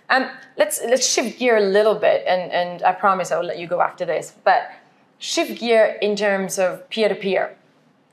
Um, 0.09 0.29
let's 0.57 0.81
let's 0.83 1.07
shift 1.07 1.39
gear 1.39 1.57
a 1.57 1.61
little 1.61 1.95
bit, 1.95 2.23
and 2.27 2.51
and 2.51 2.83
I 2.83 2.91
promise 2.93 3.31
I 3.31 3.37
will 3.37 3.45
let 3.45 3.59
you 3.59 3.67
go 3.67 3.81
after 3.81 4.05
this. 4.05 4.33
But 4.43 4.71
shift 5.19 5.59
gear 5.59 5.97
in 6.01 6.15
terms 6.15 6.57
of 6.57 6.89
peer 6.89 7.07
to 7.07 7.15
peer 7.15 7.55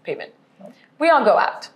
payment. 0.05 0.33
We 0.99 1.09
all 1.09 1.25
go 1.25 1.39
out, 1.39 1.69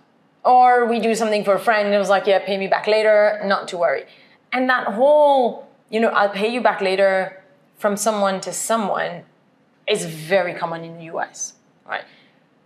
or 0.45 0.85
we 0.85 0.99
do 0.99 1.15
something 1.15 1.43
for 1.43 1.55
a 1.55 1.59
friend, 1.59 1.87
and 1.87 1.95
it 1.95 1.99
was 1.99 2.09
like, 2.09 2.27
yeah, 2.27 2.39
pay 2.39 2.57
me 2.57 2.67
back 2.67 2.87
later, 2.87 3.41
not 3.45 3.67
to 3.69 3.77
worry. 3.77 4.03
And 4.51 4.69
that 4.69 4.87
whole, 4.87 5.67
you 5.89 5.99
know, 5.99 6.09
I'll 6.09 6.29
pay 6.29 6.53
you 6.53 6.61
back 6.61 6.81
later 6.81 7.42
from 7.77 7.97
someone 7.97 8.41
to 8.41 8.53
someone 8.53 9.23
is 9.87 10.05
very 10.05 10.53
common 10.53 10.83
in 10.83 10.97
the 10.97 11.05
US, 11.15 11.53
right? 11.87 12.05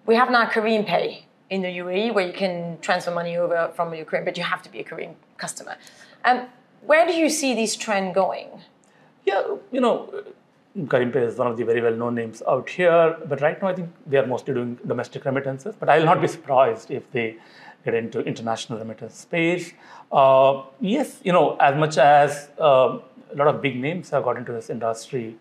We 0.05 0.15
have 0.15 0.29
now 0.31 0.45
Careem 0.45 0.85
Pay 0.85 1.25
in 1.49 1.61
the 1.61 1.69
UAE 1.69 2.13
where 2.13 2.27
you 2.27 2.33
can 2.33 2.77
transfer 2.81 3.11
money 3.11 3.37
over 3.37 3.71
from 3.75 3.93
Ukraine, 3.93 4.25
but 4.25 4.37
you 4.37 4.43
have 4.43 4.61
to 4.63 4.71
be 4.71 4.79
a 4.79 4.83
Careem 4.83 5.15
customer. 5.37 5.75
Um, 6.25 6.47
where 6.81 7.05
do 7.05 7.13
you 7.13 7.29
see 7.29 7.53
this 7.55 7.75
trend 7.75 8.13
going? 8.13 8.49
Yeah, 9.25 9.55
you 9.71 9.81
know, 9.81 10.13
Careem 10.85 11.11
Pay 11.11 11.23
is 11.23 11.37
one 11.37 11.47
of 11.47 11.57
the 11.57 11.63
very 11.63 11.81
well-known 11.81 12.15
names 12.15 12.43
out 12.47 12.69
here, 12.69 13.17
but 13.25 13.41
right 13.41 13.59
now 13.61 13.69
I 13.69 13.73
think 13.73 13.89
they 14.05 14.17
are 14.17 14.27
mostly 14.27 14.53
doing 14.53 14.77
domestic 14.85 15.25
remittances. 15.25 15.75
But 15.79 15.89
I'll 15.89 16.05
not 16.05 16.21
be 16.21 16.27
surprised 16.27 16.91
if 16.91 17.09
they 17.11 17.37
get 17.83 17.95
into 17.95 18.19
international 18.19 18.79
remittance 18.79 19.17
space. 19.17 19.73
Uh, 20.11 20.63
yes, 20.79 21.19
you 21.23 21.31
know, 21.31 21.55
as 21.59 21.75
much 21.75 21.97
as 21.97 22.49
uh, 22.59 22.99
a 23.33 23.35
lot 23.35 23.47
of 23.47 23.61
big 23.61 23.75
names 23.79 24.09
have 24.11 24.23
got 24.23 24.37
into 24.37 24.51
this 24.51 24.69
industry. 24.69 25.35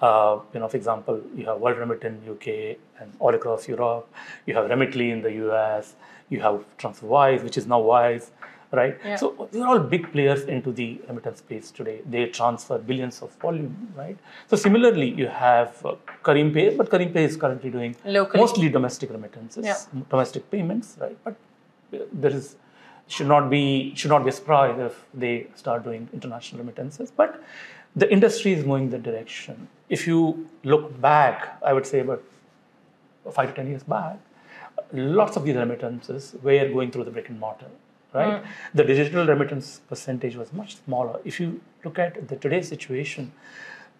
Uh, 0.00 0.38
you 0.52 0.60
know, 0.60 0.68
for 0.68 0.76
example, 0.76 1.20
you 1.34 1.46
have 1.46 1.58
World 1.58 1.78
Remit 1.78 2.02
in 2.04 2.20
UK 2.30 2.76
and 3.00 3.12
all 3.18 3.34
across 3.34 3.66
Europe. 3.68 4.08
You 4.46 4.54
have 4.54 4.68
Remitly 4.70 5.10
in 5.10 5.22
the 5.22 5.32
US. 5.46 5.94
You 6.28 6.40
have 6.40 6.64
TransferWise, 6.78 7.42
which 7.44 7.56
is 7.56 7.66
now 7.66 7.80
Wise, 7.80 8.30
right? 8.72 8.98
Yeah. 9.04 9.16
So 9.16 9.48
these 9.52 9.62
are 9.62 9.68
all 9.68 9.78
big 9.78 10.10
players 10.12 10.42
into 10.44 10.72
the 10.72 11.00
remittance 11.08 11.38
space 11.38 11.70
today. 11.70 12.00
They 12.04 12.26
transfer 12.26 12.78
billions 12.78 13.22
of 13.22 13.30
volume, 13.36 13.92
right? 13.96 14.18
So 14.48 14.56
similarly, 14.56 15.10
you 15.10 15.28
have 15.28 15.84
uh, 15.86 15.94
Careem 16.24 16.52
Pay, 16.52 16.76
but 16.76 16.90
Careem 16.90 17.12
Pay 17.14 17.24
is 17.24 17.36
currently 17.36 17.70
doing 17.70 17.96
Locally. 18.04 18.40
mostly 18.40 18.68
domestic 18.68 19.10
remittances, 19.10 19.64
Yeah. 19.64 19.76
domestic 20.10 20.50
payments, 20.50 20.96
right? 21.00 21.16
But 21.24 21.36
uh, 21.94 21.98
there 22.12 22.32
is 22.32 22.56
should 23.08 23.26
not 23.28 23.48
be 23.48 23.94
should 23.94 24.10
not 24.10 24.24
be 24.24 24.30
a 24.30 24.32
surprise 24.32 24.78
if 24.78 25.04
they 25.14 25.46
start 25.54 25.84
doing 25.84 26.08
international 26.12 26.60
remittances. 26.60 27.10
But 27.10 27.42
the 27.94 28.10
industry 28.12 28.52
is 28.52 28.64
moving 28.64 28.90
that 28.90 29.02
direction. 29.02 29.68
If 29.88 30.06
you 30.06 30.48
look 30.64 31.00
back, 31.00 31.58
I 31.64 31.72
would 31.72 31.86
say 31.86 32.00
about 32.00 32.22
five 33.32 33.48
to 33.50 33.54
ten 33.54 33.68
years 33.68 33.82
back, 33.82 34.18
lots 34.92 35.36
of 35.36 35.44
these 35.44 35.56
remittances 35.56 36.34
were 36.42 36.68
going 36.68 36.90
through 36.90 37.04
the 37.04 37.10
brick 37.10 37.28
and 37.28 37.40
mortar, 37.40 37.66
right? 38.12 38.42
Mm. 38.42 38.46
The 38.74 38.84
digital 38.84 39.26
remittance 39.26 39.80
percentage 39.88 40.36
was 40.36 40.52
much 40.52 40.76
smaller. 40.84 41.20
If 41.24 41.40
you 41.40 41.60
look 41.84 41.98
at 41.98 42.28
the 42.28 42.36
today's 42.36 42.68
situation, 42.68 43.32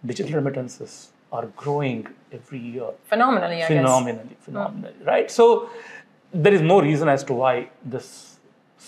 digital 0.05 0.35
remittances 0.35 1.13
are 1.33 1.47
growing 1.57 2.07
every 2.33 2.59
year 2.59 2.91
Phenomenally, 3.05 3.57
I 3.57 3.59
guess. 3.59 3.69
phenomenally, 3.69 4.37
phenomenally, 4.41 4.95
mm. 5.03 5.07
right? 5.07 5.31
So 5.31 5.71
there 6.33 6.53
is 6.53 6.61
no 6.61 6.81
reason 6.81 7.09
as 7.09 7.25
to 7.25 7.33
why 7.33 7.71
this 7.85 8.36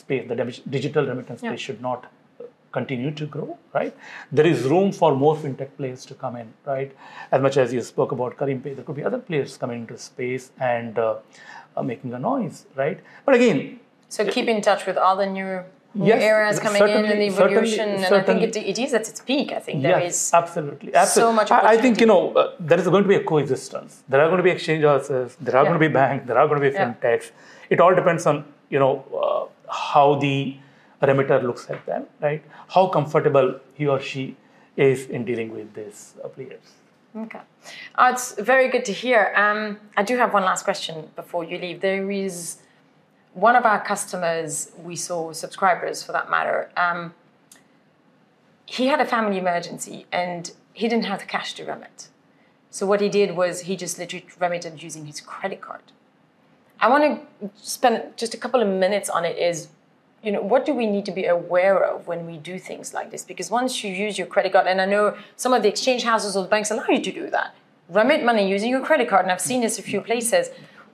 space, 0.05 0.29
the 0.29 0.37
digital 0.77 1.07
remittance 1.13 1.43
Yeah. 1.43 1.51
space, 1.51 1.61
should 1.69 1.81
not 1.89 2.05
uh, 2.41 2.45
continue 2.73 3.11
to 3.21 3.27
grow, 3.35 3.49
right? 3.79 3.95
There 4.33 4.47
is 4.53 4.65
room 4.75 4.93
for 5.01 5.11
more 5.25 5.35
fintech 5.45 5.71
players 5.79 6.05
to 6.11 6.15
come 6.25 6.37
in, 6.43 6.49
right? 6.67 6.91
As 7.33 7.41
much 7.47 7.57
as 7.57 7.73
you 7.79 7.83
spoke 7.93 8.13
about 8.19 8.37
Careem 8.43 8.63
Pay, 8.65 8.75
there 8.75 8.85
could 8.85 8.97
be 9.03 9.05
other 9.11 9.19
players 9.31 9.57
coming 9.65 9.81
into 9.83 9.99
space 10.11 10.51
and 10.75 10.99
uh, 10.99 11.15
uh, 11.77 11.83
making 11.83 12.15
a 12.15 12.19
noise, 12.31 12.67
right? 12.85 12.99
But 13.27 13.35
again, 13.41 13.59
So 14.17 14.25
keep 14.37 14.49
in 14.55 14.61
touch 14.69 14.83
with 14.89 14.97
all 15.05 15.17
the 15.23 15.27
new, 15.39 15.51
new 15.95 16.07
Yes, 16.13 16.23
areas 16.33 16.59
coming 16.67 16.83
in 16.83 17.05
and 17.11 17.21
the 17.23 17.27
evolution. 17.33 17.89
and 18.05 18.15
I 18.19 18.23
think 18.29 18.43
it, 18.47 18.57
it 18.73 18.79
is 18.85 18.95
at 18.99 19.07
its 19.11 19.21
peak. 19.31 19.49
I 19.59 19.61
think 19.67 19.83
there 19.83 20.01
yes, 20.05 20.15
is 20.15 20.21
absolutely, 20.41 20.91
absolutely. 21.03 21.37
much 21.41 21.51
I, 21.57 21.61
I 21.73 21.77
think 21.83 22.01
you 22.03 22.09
know 22.13 22.23
uh, 22.33 22.45
there 22.71 22.79
is 22.83 22.87
going 22.95 23.05
to 23.09 23.11
be 23.15 23.19
a 23.23 23.25
coexistence. 23.33 23.93
There 24.13 24.21
are 24.23 24.29
going 24.33 24.43
to 24.45 24.47
be 24.51 24.55
exchange 24.57 24.85
houses. 24.93 25.37
There 25.47 25.57
are 25.59 25.65
Yeah. 25.65 25.71
going 25.71 25.81
to 25.83 25.85
be 25.89 25.93
banks. 26.01 26.23
There 26.31 26.39
are 26.43 26.47
going 26.51 26.61
to 26.63 26.67
be 26.69 26.73
Yeah. 26.75 26.85
fintechs. 26.85 27.27
It 27.75 27.81
all 27.85 27.95
depends 28.01 28.25
on 28.33 28.37
you 28.75 28.81
know 28.85 28.93
uh, 29.23 29.43
how 29.71 30.17
the 30.17 30.57
remitter 31.03 31.41
looks 31.41 31.69
at 31.71 31.85
them, 31.87 32.07
right? 32.21 32.43
How 32.69 32.89
comfortable 32.89 33.61
he 33.75 33.87
or 33.87 34.01
she 34.01 34.37
is 34.77 35.07
in 35.07 35.25
dealing 35.25 35.51
with 35.51 35.75
these 35.75 36.15
uh, 36.25 36.29
players. 36.29 36.61
Okay. 37.17 37.41
Uh, 37.97 38.11
it's 38.13 38.33
very 38.39 38.69
good 38.69 38.85
to 38.85 38.93
hear. 38.93 39.33
Um, 39.35 39.79
I 39.97 40.03
do 40.03 40.17
have 40.17 40.33
one 40.33 40.45
last 40.45 40.65
question 40.65 41.11
before 41.17 41.45
you 41.45 41.59
leave. 41.59 41.81
There 41.81 42.11
is 42.11 42.59
one 43.35 43.57
of 43.57 43.65
our 43.65 43.83
customers, 43.85 44.73
we 44.83 44.97
saw 44.97 45.33
subscribers 45.33 46.03
for 46.03 46.13
that 46.13 46.31
matter. 46.31 46.71
Um, 46.77 47.15
he 48.67 48.87
had 48.87 49.01
a 49.01 49.07
family 49.07 49.39
emergency 49.39 50.07
and 50.13 50.53
he 50.73 50.89
didn't 50.89 51.07
have 51.07 51.21
the 51.21 51.25
cash 51.27 51.55
to 51.55 51.65
remit. 51.65 52.09
So 52.71 52.87
what 52.87 53.01
he 53.01 53.09
did 53.09 53.37
was 53.37 53.63
he 53.63 53.77
just 53.77 53.99
literally 53.99 54.27
remitted 54.39 54.83
using 54.83 55.07
his 55.07 55.21
credit 55.21 55.61
card. 55.61 55.93
I 56.81 56.89
want 56.89 57.21
to 57.41 57.51
spend 57.57 58.17
just 58.17 58.35
a 58.35 58.37
couple 58.37 58.63
of 58.63 58.69
minutes 58.69 59.09
on 59.09 59.25
it. 59.25 59.37
Is 59.39 59.69
you 60.23 60.33
know, 60.33 60.43
what 60.43 60.67
do 60.67 60.75
we 60.75 60.87
need 60.87 61.05
to 61.07 61.13
be 61.13 61.27
aware 61.27 61.83
of 61.85 62.07
when 62.07 62.27
we 62.27 62.39
do 62.39 62.59
things 62.59 62.93
like 62.93 63.11
this? 63.11 63.25
Because 63.25 63.51
once 63.51 63.85
you 63.85 63.93
use 63.93 64.19
your 64.19 64.27
credit 64.27 64.53
card, 64.53 64.67
and 64.67 64.81
I 64.81 64.85
know 64.85 65.17
some 65.37 65.53
of 65.53 65.63
the 65.63 65.69
exchange 65.69 66.03
houses 66.03 66.37
or 66.37 66.43
the 66.43 66.49
banks 66.49 66.71
allow 66.71 66.87
you 66.89 67.01
to 67.01 67.13
do 67.13 67.31
that, 67.31 67.55
remit 67.89 68.25
money 68.25 68.49
using 68.49 68.71
your 68.71 68.85
credit 68.85 69.09
card, 69.09 69.25
and 69.25 69.33
I've 69.33 69.41
seen 69.41 69.61
this 69.61 69.79
a 69.79 69.83
few 69.83 70.01
places. 70.01 70.51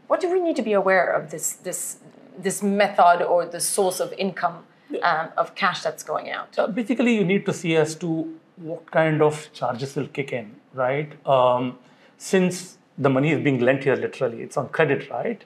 What 0.08 0.20
do 0.20 0.30
we 0.30 0.40
need 0.40 0.56
to 0.56 0.62
be 0.62 0.74
aware 0.74 1.10
of 1.10 1.30
this 1.30 1.52
this 1.52 1.98
this 2.36 2.62
method 2.62 3.22
or 3.22 3.46
the 3.46 3.60
source 3.60 4.00
of 4.00 4.12
income 4.18 4.64
um, 5.02 5.28
of 5.36 5.54
cash 5.54 5.82
that's 5.82 6.02
going 6.02 6.30
out? 6.30 6.54
so 6.54 6.66
basically, 6.66 7.14
you 7.14 7.24
need 7.24 7.46
to 7.46 7.52
see 7.52 7.76
as 7.76 7.94
to 7.96 8.08
what 8.56 8.90
kind 8.90 9.22
of 9.22 9.50
charges 9.52 9.96
will 9.96 10.08
kick 10.08 10.32
in, 10.32 10.54
right? 10.74 11.10
Um, 11.26 11.78
since 12.18 12.78
the 12.96 13.10
money 13.10 13.30
is 13.32 13.40
being 13.42 13.58
lent 13.58 13.82
here 13.82 13.96
literally, 13.96 14.40
it's 14.42 14.56
on 14.56 14.68
credit, 14.68 15.10
right? 15.10 15.44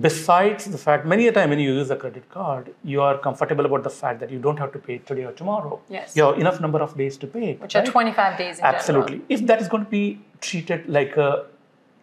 Besides 0.00 0.66
the 0.66 0.78
fact, 0.78 1.06
many 1.06 1.28
a 1.28 1.32
time 1.32 1.50
when 1.50 1.58
you 1.58 1.72
use 1.72 1.90
a 1.90 1.96
credit 1.96 2.28
card, 2.30 2.74
you 2.84 3.00
are 3.00 3.16
comfortable 3.18 3.64
about 3.64 3.82
the 3.82 3.90
fact 3.90 4.20
that 4.20 4.30
you 4.30 4.38
don't 4.38 4.58
have 4.58 4.72
to 4.72 4.78
pay 4.78 4.96
it 4.96 5.06
today 5.06 5.24
or 5.24 5.32
tomorrow. 5.32 5.80
Yes. 5.88 6.14
You 6.14 6.24
have 6.24 6.38
enough 6.38 6.60
number 6.60 6.80
of 6.80 6.96
days 6.96 7.16
to 7.18 7.26
pay. 7.26 7.54
Which 7.54 7.74
are 7.74 7.84
25 7.84 8.38
days 8.38 8.60
Absolutely. 8.60 9.18
general. 9.18 9.26
If 9.30 9.46
that 9.46 9.60
is 9.62 9.68
going 9.68 9.84
to 9.84 9.90
be 9.90 10.20
treated 10.40 10.88
like 10.88 11.16
a 11.16 11.46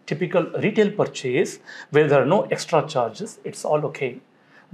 typical 0.07 0.43
retail 0.63 0.91
purchase 0.91 1.59
where 1.91 2.07
there 2.07 2.21
are 2.21 2.25
no 2.25 2.43
extra 2.43 2.87
charges, 2.87 3.39
it's 3.43 3.63
all 3.63 3.85
okay. 3.85 4.19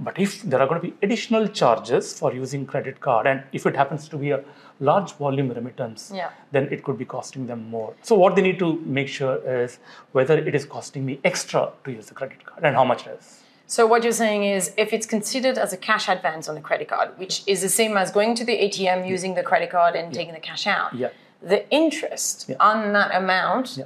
But 0.00 0.18
if 0.18 0.42
there 0.42 0.60
are 0.60 0.66
going 0.66 0.80
to 0.80 0.88
be 0.88 0.94
additional 1.02 1.46
charges 1.46 2.18
for 2.18 2.32
using 2.34 2.66
credit 2.66 3.00
card, 3.00 3.26
and 3.26 3.44
if 3.52 3.64
it 3.64 3.76
happens 3.76 4.08
to 4.08 4.16
be 4.16 4.30
a 4.32 4.42
large 4.80 5.12
volume 5.12 5.50
remittance, 5.50 6.10
Yeah. 6.12 6.30
then 6.50 6.68
it 6.72 6.82
could 6.82 6.98
be 6.98 7.04
costing 7.04 7.46
them 7.46 7.70
more. 7.70 7.94
So 8.02 8.16
what 8.16 8.34
they 8.34 8.42
need 8.42 8.58
to 8.58 8.80
make 8.84 9.06
sure 9.08 9.36
is 9.46 9.78
whether 10.12 10.36
it 10.36 10.54
is 10.54 10.64
costing 10.64 11.06
me 11.06 11.20
extra 11.24 11.70
to 11.84 11.92
use 11.92 12.06
the 12.06 12.14
credit 12.14 12.44
card 12.44 12.64
and 12.64 12.74
how 12.74 12.84
much 12.84 13.06
it 13.06 13.16
is. 13.20 13.40
So 13.66 13.86
what 13.86 14.02
you're 14.02 14.12
saying 14.12 14.44
is 14.44 14.72
if 14.76 14.92
it's 14.92 15.06
considered 15.06 15.56
as 15.58 15.72
a 15.72 15.76
cash 15.76 16.08
advance 16.08 16.48
on 16.48 16.56
a 16.56 16.60
credit 16.60 16.88
card, 16.88 17.10
which 17.16 17.42
is 17.46 17.62
the 17.62 17.68
same 17.68 17.96
as 17.96 18.10
going 18.10 18.34
to 18.34 18.44
the 18.44 18.56
ATM 18.58 19.06
using 19.06 19.34
the 19.34 19.42
credit 19.42 19.70
card 19.70 19.94
and 19.94 20.12
taking 20.12 20.34
the 20.34 20.40
cash 20.40 20.66
out, 20.66 20.92
Yeah. 20.92 21.08
the 21.40 21.68
interest 21.70 22.50
on 22.60 22.92
that 22.94 23.14
amount 23.14 23.76
Yeah. 23.76 23.84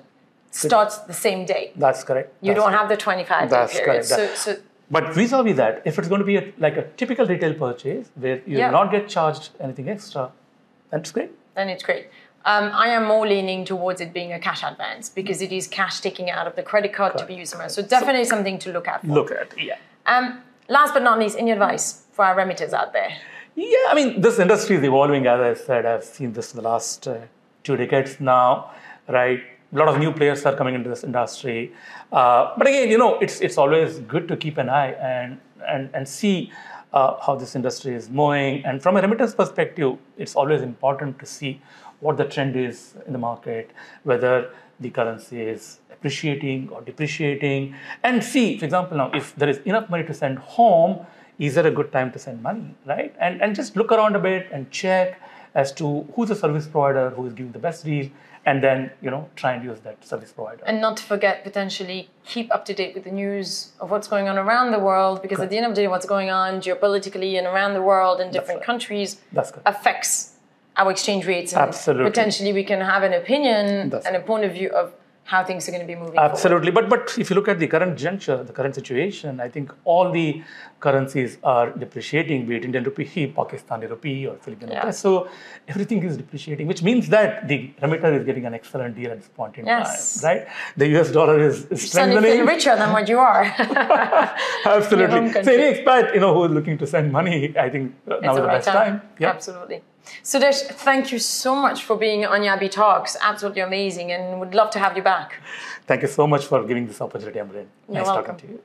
starts 0.50 0.98
the 0.98 1.12
same 1.12 1.44
day. 1.44 1.72
That's 1.76 2.02
correct. 2.02 2.32
You 2.40 2.54
That's 2.54 2.64
don't 2.64 2.72
have 2.72 2.88
the 2.88 2.96
25 2.96 3.42
day 3.50 3.56
That's 3.56 3.72
period. 3.74 3.86
correct. 3.86 4.06
So, 4.06 4.26
so 4.34 4.56
But 4.90 5.14
vis-a-vis 5.14 5.56
that, 5.56 5.82
if 5.84 5.98
it's 5.98 6.08
going 6.08 6.20
to 6.20 6.24
be 6.24 6.36
a, 6.36 6.52
like 6.58 6.76
a 6.76 6.84
typical 6.96 7.26
retail 7.26 7.54
purchase 7.54 8.08
where 8.14 8.36
you 8.46 8.58
Yeah. 8.58 8.70
not 8.70 8.90
get 8.90 9.08
charged 9.08 9.50
anything 9.60 9.88
extra, 9.88 10.30
that's 10.90 11.12
great. 11.12 11.30
then 11.54 11.68
it's 11.68 11.82
great. 11.82 12.06
Um, 12.44 12.70
I 12.72 12.88
am 12.88 13.04
more 13.04 13.26
leaning 13.26 13.64
towards 13.64 14.00
it 14.00 14.12
being 14.14 14.32
a 14.32 14.38
cash 14.38 14.62
advance 14.62 15.08
because 15.10 15.42
it 15.42 15.52
is 15.52 15.66
cash 15.66 16.00
taking 16.00 16.30
out 16.30 16.46
of 16.46 16.54
the 16.56 16.62
credit 16.62 16.92
card 16.94 17.18
to 17.18 17.26
be 17.26 17.34
used 17.34 17.50
somewhere. 17.50 17.68
So 17.68 17.82
definitely 17.82 18.24
something 18.24 18.58
to 18.60 18.72
look 18.72 18.86
at. 18.88 19.00
For. 19.02 19.08
Look 19.08 19.30
at 19.32 19.48
yeah. 19.60 19.76
Um, 20.06 20.40
last 20.68 20.94
but 20.94 21.02
not 21.02 21.18
least, 21.18 21.36
any 21.36 21.50
advice 21.50 22.04
for 22.12 22.24
our 22.24 22.36
remitters 22.36 22.72
out 22.72 22.92
there? 22.92 23.10
Yeah, 23.56 23.90
I 23.90 23.94
mean, 23.94 24.20
this 24.20 24.38
industry 24.38 24.76
is 24.76 24.84
evolving. 24.84 25.26
As 25.26 25.40
I 25.40 25.54
said, 25.66 25.84
I've 25.84 26.04
seen 26.04 26.32
this 26.32 26.54
in 26.54 26.62
the 26.62 26.68
last 26.68 27.08
uh, 27.08 27.16
two 27.64 27.76
decades 27.76 28.18
now, 28.20 28.70
right? 29.08 29.40
A 29.74 29.76
lot 29.76 29.88
of 29.88 29.98
new 29.98 30.12
players 30.12 30.46
are 30.46 30.54
coming 30.56 30.74
into 30.76 30.88
this 30.88 31.02
industry, 31.04 31.72
uh, 32.12 32.52
but 32.56 32.66
again, 32.66 32.90
you 32.90 32.98
know, 32.98 33.18
it's 33.18 33.40
it's 33.40 33.58
always 33.58 33.98
good 34.00 34.28
to 34.28 34.36
keep 34.36 34.58
an 34.58 34.68
eye 34.68 34.92
and 34.92 35.40
and 35.66 35.90
and 35.94 36.08
see 36.08 36.52
uh, 36.92 37.16
how 37.20 37.34
this 37.36 37.54
industry 37.54 37.94
is 37.94 38.08
moving. 38.08 38.64
And 38.64 38.82
from 38.82 38.96
a 38.96 39.02
remittance 39.02 39.34
perspective, 39.34 39.98
it's 40.16 40.34
always 40.34 40.62
important 40.62 41.18
to 41.18 41.26
see 41.26 41.60
what 42.00 42.16
the 42.16 42.24
trend 42.24 42.56
is 42.56 42.94
in 43.06 43.12
the 43.12 43.18
market, 43.18 43.70
whether 44.04 44.50
the 44.80 44.90
currency 44.90 45.40
is 45.40 45.80
appreciating 45.92 46.68
or 46.70 46.80
depreciating, 46.82 47.74
and 48.04 48.22
see, 48.22 48.56
for 48.56 48.64
example, 48.64 48.96
now 48.96 49.10
if 49.12 49.34
there 49.34 49.48
is 49.48 49.58
enough 49.64 49.90
money 49.90 50.04
to 50.04 50.14
send 50.14 50.38
home 50.38 51.04
is 51.38 51.54
there 51.54 51.66
a 51.66 51.70
good 51.70 51.92
time 51.92 52.10
to 52.12 52.18
send 52.18 52.42
money, 52.42 52.74
right? 52.84 53.14
And, 53.20 53.40
and 53.40 53.54
just 53.54 53.76
look 53.76 53.92
around 53.92 54.16
a 54.16 54.18
bit 54.18 54.48
and 54.52 54.70
check 54.70 55.20
as 55.54 55.72
to 55.74 56.02
who's 56.14 56.28
the 56.28 56.36
service 56.36 56.66
provider 56.66 57.10
who 57.10 57.26
is 57.26 57.32
giving 57.32 57.52
the 57.52 57.58
best 57.58 57.84
deal, 57.84 58.10
and 58.48 58.64
then 58.64 58.90
you 59.02 59.10
know 59.10 59.28
try 59.36 59.52
and 59.54 59.62
use 59.70 59.80
that 59.80 59.96
service 60.10 60.32
provider. 60.32 60.62
And 60.64 60.80
not 60.80 60.96
to 60.96 61.02
forget, 61.02 61.44
potentially 61.44 62.08
keep 62.24 62.52
up 62.54 62.64
to 62.68 62.74
date 62.80 62.94
with 62.94 63.04
the 63.04 63.10
news 63.22 63.72
of 63.80 63.90
what's 63.90 64.08
going 64.08 64.26
on 64.28 64.36
around 64.38 64.72
the 64.72 64.78
world, 64.90 65.20
because 65.20 65.40
at 65.40 65.50
the 65.50 65.58
end 65.58 65.66
of 65.66 65.74
the 65.74 65.82
day, 65.82 65.88
what's 65.88 66.06
going 66.16 66.30
on 66.30 66.60
geopolitically 66.60 67.32
and 67.38 67.46
around 67.46 67.74
the 67.74 67.82
world 67.82 68.20
in 68.20 68.30
different 68.30 68.60
right. 68.60 68.70
countries 68.70 69.20
good. 69.32 69.62
affects 69.66 70.12
our 70.78 70.90
exchange 70.90 71.26
rates. 71.26 71.52
And 71.52 71.62
Absolutely. 71.62 72.10
potentially 72.10 72.52
we 72.52 72.64
can 72.64 72.80
have 72.80 73.02
an 73.02 73.12
opinion 73.12 73.90
That's 73.90 74.06
and 74.06 74.16
a 74.16 74.20
point 74.20 74.44
of 74.44 74.52
view 74.52 74.70
of 74.70 74.92
how 75.30 75.44
things 75.48 75.68
are 75.68 75.72
going 75.72 75.86
to 75.86 75.86
be 75.86 75.94
moving 75.94 76.14
forward. 76.14 76.30
Absolutely, 76.32 76.70
but 76.70 76.88
but 76.88 77.14
if 77.22 77.28
you 77.30 77.36
look 77.38 77.48
at 77.52 77.58
the 77.62 77.66
current 77.74 77.98
juncture, 78.02 78.36
the 78.50 78.54
current 78.58 78.74
situation, 78.80 79.40
I 79.46 79.48
think 79.54 79.72
all 79.84 80.10
the 80.10 80.42
currencies 80.80 81.36
are 81.44 81.66
depreciating, 81.82 82.46
be 82.46 82.56
it 82.56 82.64
Indian 82.68 82.84
rupee, 82.84 83.24
Pakistani 83.40 83.90
rupee, 83.90 84.26
or 84.26 84.36
Philippine 84.36 84.70
Yeah. 84.76 84.90
So 84.90 85.28
Everything 85.72 86.02
is 86.02 86.16
depreciating, 86.16 86.66
which 86.66 86.82
means 86.82 87.10
that 87.10 87.46
the 87.46 87.70
remitter 87.82 88.12
is 88.18 88.24
getting 88.24 88.46
an 88.50 88.54
excellent 88.54 88.96
deal 88.96 89.10
at 89.10 89.18
this 89.18 89.28
point 89.40 89.58
in 89.58 89.66
Yes. 89.66 90.22
time, 90.22 90.28
right? 90.28 90.48
The 90.78 90.86
US 90.94 91.12
dollar 91.18 91.36
is, 91.48 91.66
is 91.66 91.90
strengthening. 91.90 92.46
richer 92.46 92.74
than 92.76 92.94
what 92.94 93.06
you 93.12 93.18
are. 93.18 93.44
Absolutely. 94.78 95.42
So 95.42 95.52
any 95.58 95.66
expat, 95.74 96.14
you 96.14 96.20
know, 96.20 96.32
who 96.32 96.44
is 96.44 96.52
looking 96.52 96.78
to 96.78 96.86
send 96.86 97.12
money, 97.12 97.36
I 97.66 97.68
think 97.68 97.94
uh, 98.10 98.16
now 98.22 98.34
is 98.34 98.40
the 98.40 98.46
best 98.46 98.68
time. 98.68 99.02
Yeah. 99.18 99.30
Absolutely. 99.36 99.82
Sudhesh, 100.22 100.62
thank 100.62 101.12
you 101.12 101.18
so 101.18 101.54
much 101.54 101.84
for 101.84 101.96
being 101.96 102.24
on 102.24 102.40
Yabi 102.40 102.70
Talks. 102.70 103.16
Absolutely 103.20 103.62
amazing, 103.62 104.12
and 104.12 104.40
would 104.40 104.54
love 104.54 104.70
to 104.70 104.78
have 104.78 104.96
you 104.96 105.02
back. 105.02 105.40
Thank 105.86 106.02
you 106.02 106.08
so 106.08 106.26
much 106.26 106.46
for 106.46 106.64
giving 106.64 106.86
this 106.86 107.00
opportunity, 107.00 107.38
Ambreen. 107.38 107.66
Nice 107.88 108.06
welcome. 108.06 108.36
talking 108.36 108.48
to 108.48 108.52
you. 108.54 108.60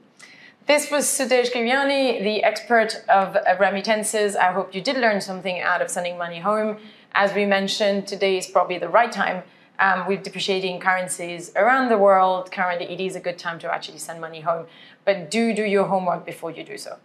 This 0.66 0.90
was 0.90 1.06
Sudhesh 1.06 1.52
Giriyan, 1.52 2.24
the 2.24 2.44
expert 2.44 3.04
of 3.10 3.36
remittances. 3.60 4.36
I 4.38 4.54
hope 4.54 4.74
you 4.74 4.82
did 4.82 4.98
learn 4.98 5.20
something 5.20 5.60
out 5.60 5.82
of 5.82 5.90
sending 5.90 6.18
money 6.18 6.40
home. 6.40 6.78
As 7.14 7.34
we 7.34 7.46
mentioned, 7.46 8.08
today 8.08 8.38
is 8.38 8.48
probably 8.48 8.78
the 8.78 8.90
right 8.90 9.12
time. 9.12 9.44
Um, 9.80 10.08
with 10.08 10.24
depreciating 10.24 10.80
currencies 10.80 11.52
around 11.56 11.90
the 11.90 11.98
world, 11.98 12.52
currently 12.52 12.86
it 12.94 13.02
is 13.02 13.16
a 13.16 13.20
good 13.20 13.38
time 13.38 13.58
to 13.60 13.74
actually 13.74 13.98
send 13.98 14.22
money 14.22 14.40
home. 14.40 14.68
But 15.04 15.30
do 15.30 15.54
do 15.54 15.64
your 15.64 15.86
homework 15.86 16.26
before 16.26 16.52
you 16.52 16.64
do 16.64 16.78
so. 16.78 16.98